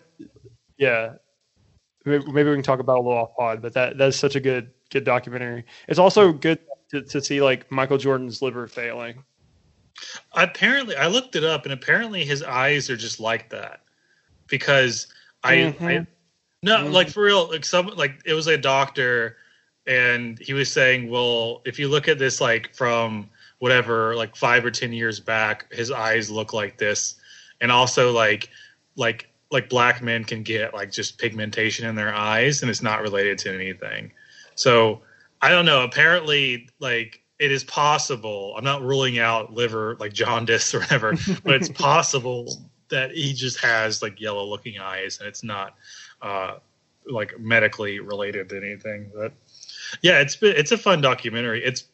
[0.79, 1.15] yeah.
[2.07, 4.41] Maybe maybe we can talk about a little off pod, but that that's such a
[4.41, 5.65] good good documentary.
[5.89, 6.61] It's also good
[6.91, 9.23] to, to see like Michael Jordan's liver failing.
[10.33, 13.81] Apparently, I looked it up, and apparently his eyes are just like that
[14.47, 15.09] because
[15.43, 16.07] I, I Mhm.
[16.63, 16.93] no, Mhm.
[16.93, 19.37] like for real, like some like it was a doctor,
[19.87, 24.65] and he was saying, well, if you look at this like from whatever like five
[24.65, 27.17] or ten years back, his eyes look like this,
[27.61, 28.49] and also like
[28.97, 33.03] like like black men can get like just pigmentation in their eyes, and it's not
[33.03, 34.13] related to anything.
[34.55, 35.03] So
[35.43, 35.83] I don't know.
[35.83, 38.55] Apparently, like it is possible.
[38.57, 41.15] I'm not ruling out liver like jaundice or whatever,
[41.45, 45.77] but it's possible that he just has like yellow looking eyes, and it's not
[46.23, 46.57] uh,
[47.09, 49.11] like medically related to anything.
[49.15, 49.33] But
[50.03, 51.65] yeah, it's been, it's a fun documentary.
[51.65, 51.85] It's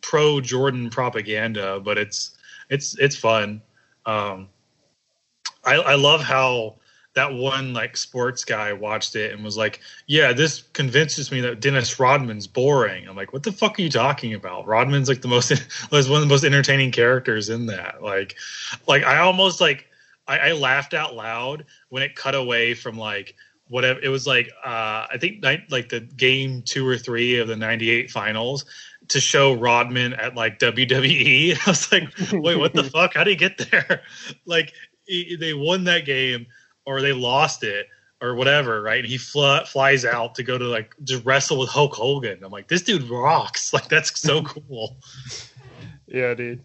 [0.00, 2.36] pro Jordan propaganda, but it's
[2.68, 3.62] it's it's fun.
[4.06, 4.48] Um,
[5.64, 6.76] I I love how
[7.14, 11.60] that one like sports guy watched it and was like, "Yeah, this convinces me that
[11.60, 14.66] Dennis Rodman's boring." I'm like, "What the fuck are you talking about?
[14.66, 15.50] Rodman's like the most
[15.90, 18.36] was one of the most entertaining characters in that." Like,
[18.86, 19.88] like I almost like
[20.28, 23.34] I, I laughed out loud when it cut away from like
[23.68, 24.48] whatever it was like.
[24.64, 28.66] Uh, I think like the game two or three of the '98 finals
[29.08, 31.58] to show Rodman at like WWE.
[31.66, 33.14] I was like, "Wait, what the fuck?
[33.14, 34.02] How did he get there?"
[34.46, 34.72] Like
[35.06, 36.46] he, they won that game
[36.90, 37.86] or they lost it
[38.20, 38.98] or whatever, right?
[38.98, 42.42] And he fl- flies out to go to like just wrestle with Hulk Hogan.
[42.44, 43.72] I'm like, this dude rocks.
[43.72, 44.96] Like that's so cool.
[46.06, 46.62] Yeah, dude.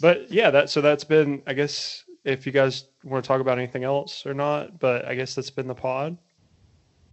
[0.00, 3.58] But yeah, that so that's been I guess if you guys want to talk about
[3.58, 6.16] anything else or not, but I guess that's been the pod.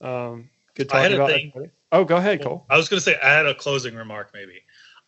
[0.01, 1.71] Um good talking about thing.
[1.91, 2.65] Oh, go ahead, Cole.
[2.69, 4.61] I was gonna say I had a closing remark maybe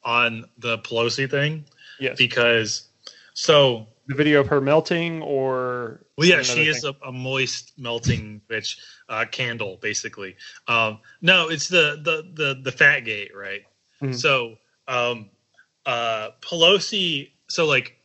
[0.03, 1.65] on the Pelosi thing
[1.99, 2.17] Yes.
[2.17, 2.87] because
[3.33, 8.41] so the video of her melting or Well, yeah, she is a, a moist melting
[8.47, 8.77] bitch
[9.09, 10.35] uh, candle, basically.
[10.67, 13.63] Um, no, it's the the the the fat gate, right?
[14.01, 14.15] Mhm.
[14.15, 14.57] So,
[14.87, 15.29] um,
[15.85, 17.31] uh, Pelosi.
[17.47, 17.97] So, like,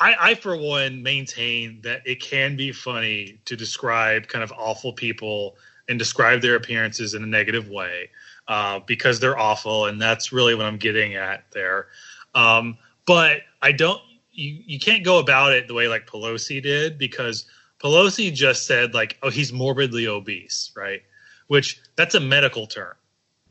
[0.00, 4.92] I, I for one maintain that it can be funny to describe kind of awful
[4.92, 5.56] people
[5.88, 8.10] and describe their appearances in a negative way
[8.48, 11.86] uh, because they're awful, and that's really what I'm getting at there.
[12.34, 12.76] Um,
[13.06, 14.00] but I don't.
[14.36, 17.46] You you can't go about it the way like Pelosi did because
[17.82, 21.02] Pelosi just said like, oh, he's morbidly obese, right?
[21.48, 22.94] Which that's a medical term.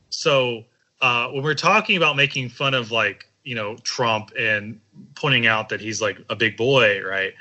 [0.10, 0.66] So
[1.02, 4.80] uh, when we're talking about making fun of like you know Trump and
[5.16, 7.34] pointing out that he's like a big boy, right?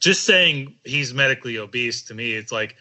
[0.00, 2.76] Just saying he's medically obese to me, it's like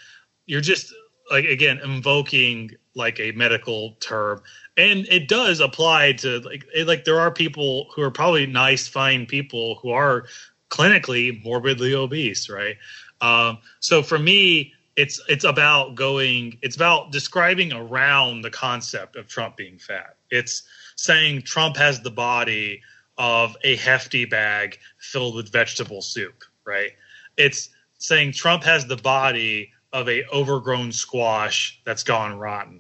[0.45, 0.93] you're just
[1.31, 4.41] like again invoking like a medical term,
[4.77, 8.87] and it does apply to like it, like there are people who are probably nice,
[8.87, 10.25] fine people who are
[10.69, 12.75] clinically morbidly obese, right?
[13.21, 16.57] Um, so for me, it's it's about going.
[16.61, 20.17] It's about describing around the concept of Trump being fat.
[20.29, 20.63] It's
[20.95, 22.81] saying Trump has the body
[23.17, 26.43] of a hefty bag filled with vegetable soup.
[26.65, 26.91] Right.
[27.37, 32.79] It's saying Trump has the body of a overgrown squash that's gone rotten.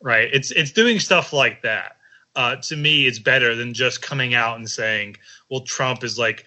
[0.00, 0.28] Right.
[0.32, 1.96] It's it's doing stuff like that.
[2.34, 5.16] Uh, to me, it's better than just coming out and saying,
[5.50, 6.44] "Well, Trump is like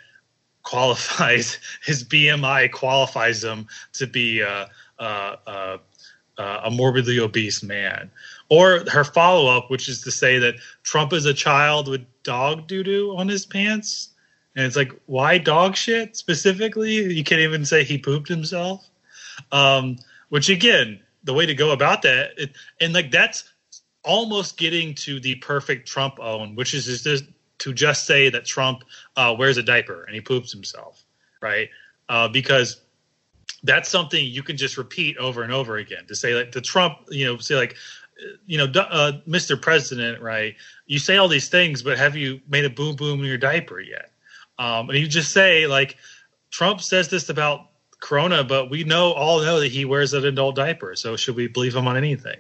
[0.63, 4.67] qualifies his BMI qualifies him to be a,
[4.99, 5.79] a, a,
[6.37, 8.11] a morbidly obese man."
[8.49, 12.67] Or her follow up, which is to say that Trump is a child with dog
[12.67, 14.09] doo doo on his pants.
[14.55, 16.93] And it's like, why dog shit specifically?
[16.93, 18.89] You can't even say he pooped himself.
[19.51, 19.97] Um,
[20.29, 23.51] which again, the way to go about that, it, and like that's
[24.03, 27.25] almost getting to the perfect Trump own, which is just
[27.59, 28.83] to just say that Trump
[29.15, 31.03] uh, wears a diaper and he poops himself,
[31.41, 31.69] right?
[32.07, 32.81] Uh, because
[33.63, 36.97] that's something you can just repeat over and over again to say like the Trump,
[37.09, 37.75] you know, say like,
[38.45, 39.59] you know, uh, Mr.
[39.59, 40.55] President, right?
[40.85, 43.79] You say all these things, but have you made a boom boom in your diaper
[43.79, 44.11] yet?
[44.59, 45.97] Um, and you just say like,
[46.51, 47.71] Trump says this about
[48.05, 50.95] Corona, but we know all know that he wears an adult diaper.
[50.95, 52.37] So should we believe him on anything?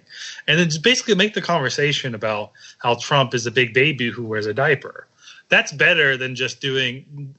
[0.47, 4.23] And then just basically make the conversation about how Trump is a big baby who
[4.23, 5.07] wears a diaper.
[5.49, 7.33] That's better than just doing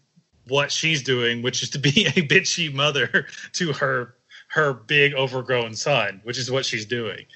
[0.49, 4.17] what she's doing, which is to be a bitchy mother to her
[4.49, 7.27] her big overgrown son, which is what she's doing.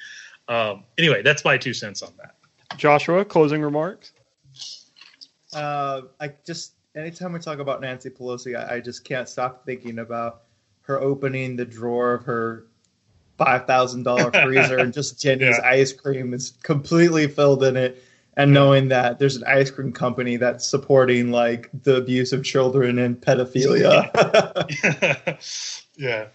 [0.48, 2.34] Um, anyway, that's my two cents on that.
[2.76, 4.12] Joshua, closing remarks.
[5.52, 10.00] Uh, I just anytime we talk about Nancy Pelosi, I, I just can't stop thinking
[10.00, 10.42] about
[10.90, 12.66] her opening the drawer of her
[13.38, 15.68] five thousand dollar freezer and just Jeni's yeah.
[15.68, 18.02] ice cream is completely filled in it,
[18.36, 22.98] and knowing that there's an ice cream company that's supporting like the abuse of children
[22.98, 24.10] and pedophilia.
[25.96, 26.26] yeah,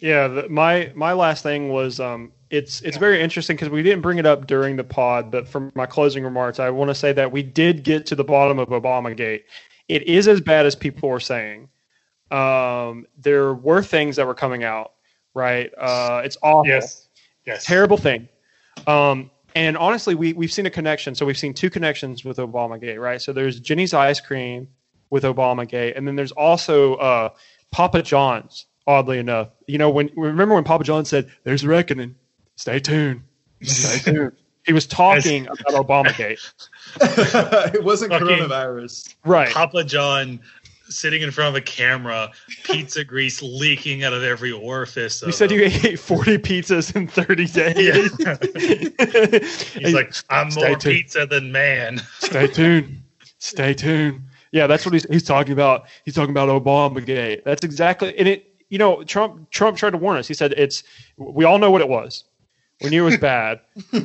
[0.00, 0.28] yeah.
[0.28, 4.18] The, my my last thing was um, it's it's very interesting because we didn't bring
[4.18, 7.30] it up during the pod, but for my closing remarks, I want to say that
[7.30, 9.42] we did get to the bottom of Obamagate.
[9.88, 11.68] It is as bad as people are saying
[12.30, 14.92] um, there were things that were coming out,
[15.34, 15.70] right?
[15.78, 16.66] Uh, it's awful.
[16.66, 17.08] Yes.
[17.46, 17.64] Yes.
[17.64, 18.28] Terrible thing.
[18.86, 21.14] Um, and honestly, we, we've seen a connection.
[21.14, 23.20] So we've seen two connections with Obama Obamagate, right?
[23.20, 24.68] So there's Jeni's ice cream
[25.10, 27.30] with Obama Obamagate, and then there's also uh,
[27.70, 29.48] Papa John's, oddly enough.
[29.66, 32.14] You know, when remember when Papa John said, There's a reckoning.
[32.56, 33.22] Stay tuned.
[33.62, 34.32] Stay tuned.
[34.66, 36.40] He was talking about Obamagate.
[37.74, 39.14] it wasn't Fucking, coronavirus.
[39.24, 39.48] Right.
[39.48, 40.40] Papa John
[40.88, 42.30] sitting in front of a camera,
[42.64, 45.22] pizza grease leaking out of every orifice.
[45.22, 48.10] You said you ate 40 pizzas in 30 days.
[48.18, 49.80] Yeah.
[49.80, 50.82] he's like, I'm more tuned.
[50.82, 52.00] pizza than man.
[52.18, 53.02] Stay tuned.
[53.38, 54.22] Stay tuned.
[54.50, 55.86] Yeah, that's what he's he's talking about.
[56.04, 57.44] He's talking about Obama gate.
[57.44, 60.28] That's exactly and it you know, Trump Trump tried to warn us.
[60.28, 60.82] He said it's
[61.16, 62.24] we all know what it was.
[62.82, 63.60] We knew it was bad,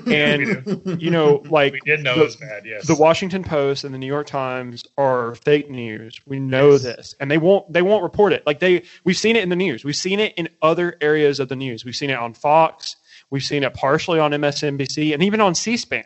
[0.08, 2.66] and you know, like we did know the, it was bad.
[2.66, 6.20] Yes, the Washington Post and the New York Times are fake news.
[6.26, 6.82] We know yes.
[6.84, 8.41] this, and they won't they won't report it.
[8.48, 9.86] Like they, we've seen it in the news.
[9.86, 11.86] We've seen it in other areas of the news.
[11.86, 12.95] We've seen it on Fox.
[13.30, 16.06] We've seen it partially on MSNBC and even on C-SPAN.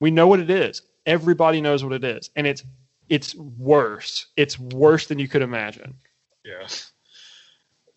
[0.00, 0.82] We know what it is.
[1.04, 2.62] Everybody knows what it is, and it's
[3.10, 4.26] it's worse.
[4.36, 5.94] It's worse than you could imagine.
[6.44, 6.66] Yeah.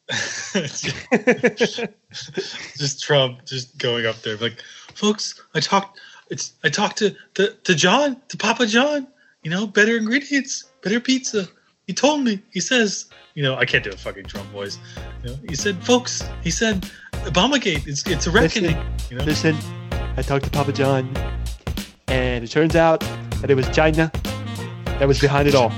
[2.78, 4.62] just Trump just going up there like,
[4.96, 6.00] folks, I talked
[6.30, 9.08] it's I talked to, to to John, to Papa John,
[9.44, 11.48] you know, better ingredients, better pizza.
[11.88, 14.78] He told me, he says, you know, I can't do a fucking Trump voice.
[15.24, 18.78] You know, he said, folks, he said, Obamagate, it's it's a reckoning.
[18.78, 19.24] Listen, you know?
[19.24, 19.58] listen,
[20.18, 21.12] I talked to Papa John,
[22.08, 23.02] and it turns out
[23.42, 24.12] that it was China
[24.86, 25.72] that was behind it all.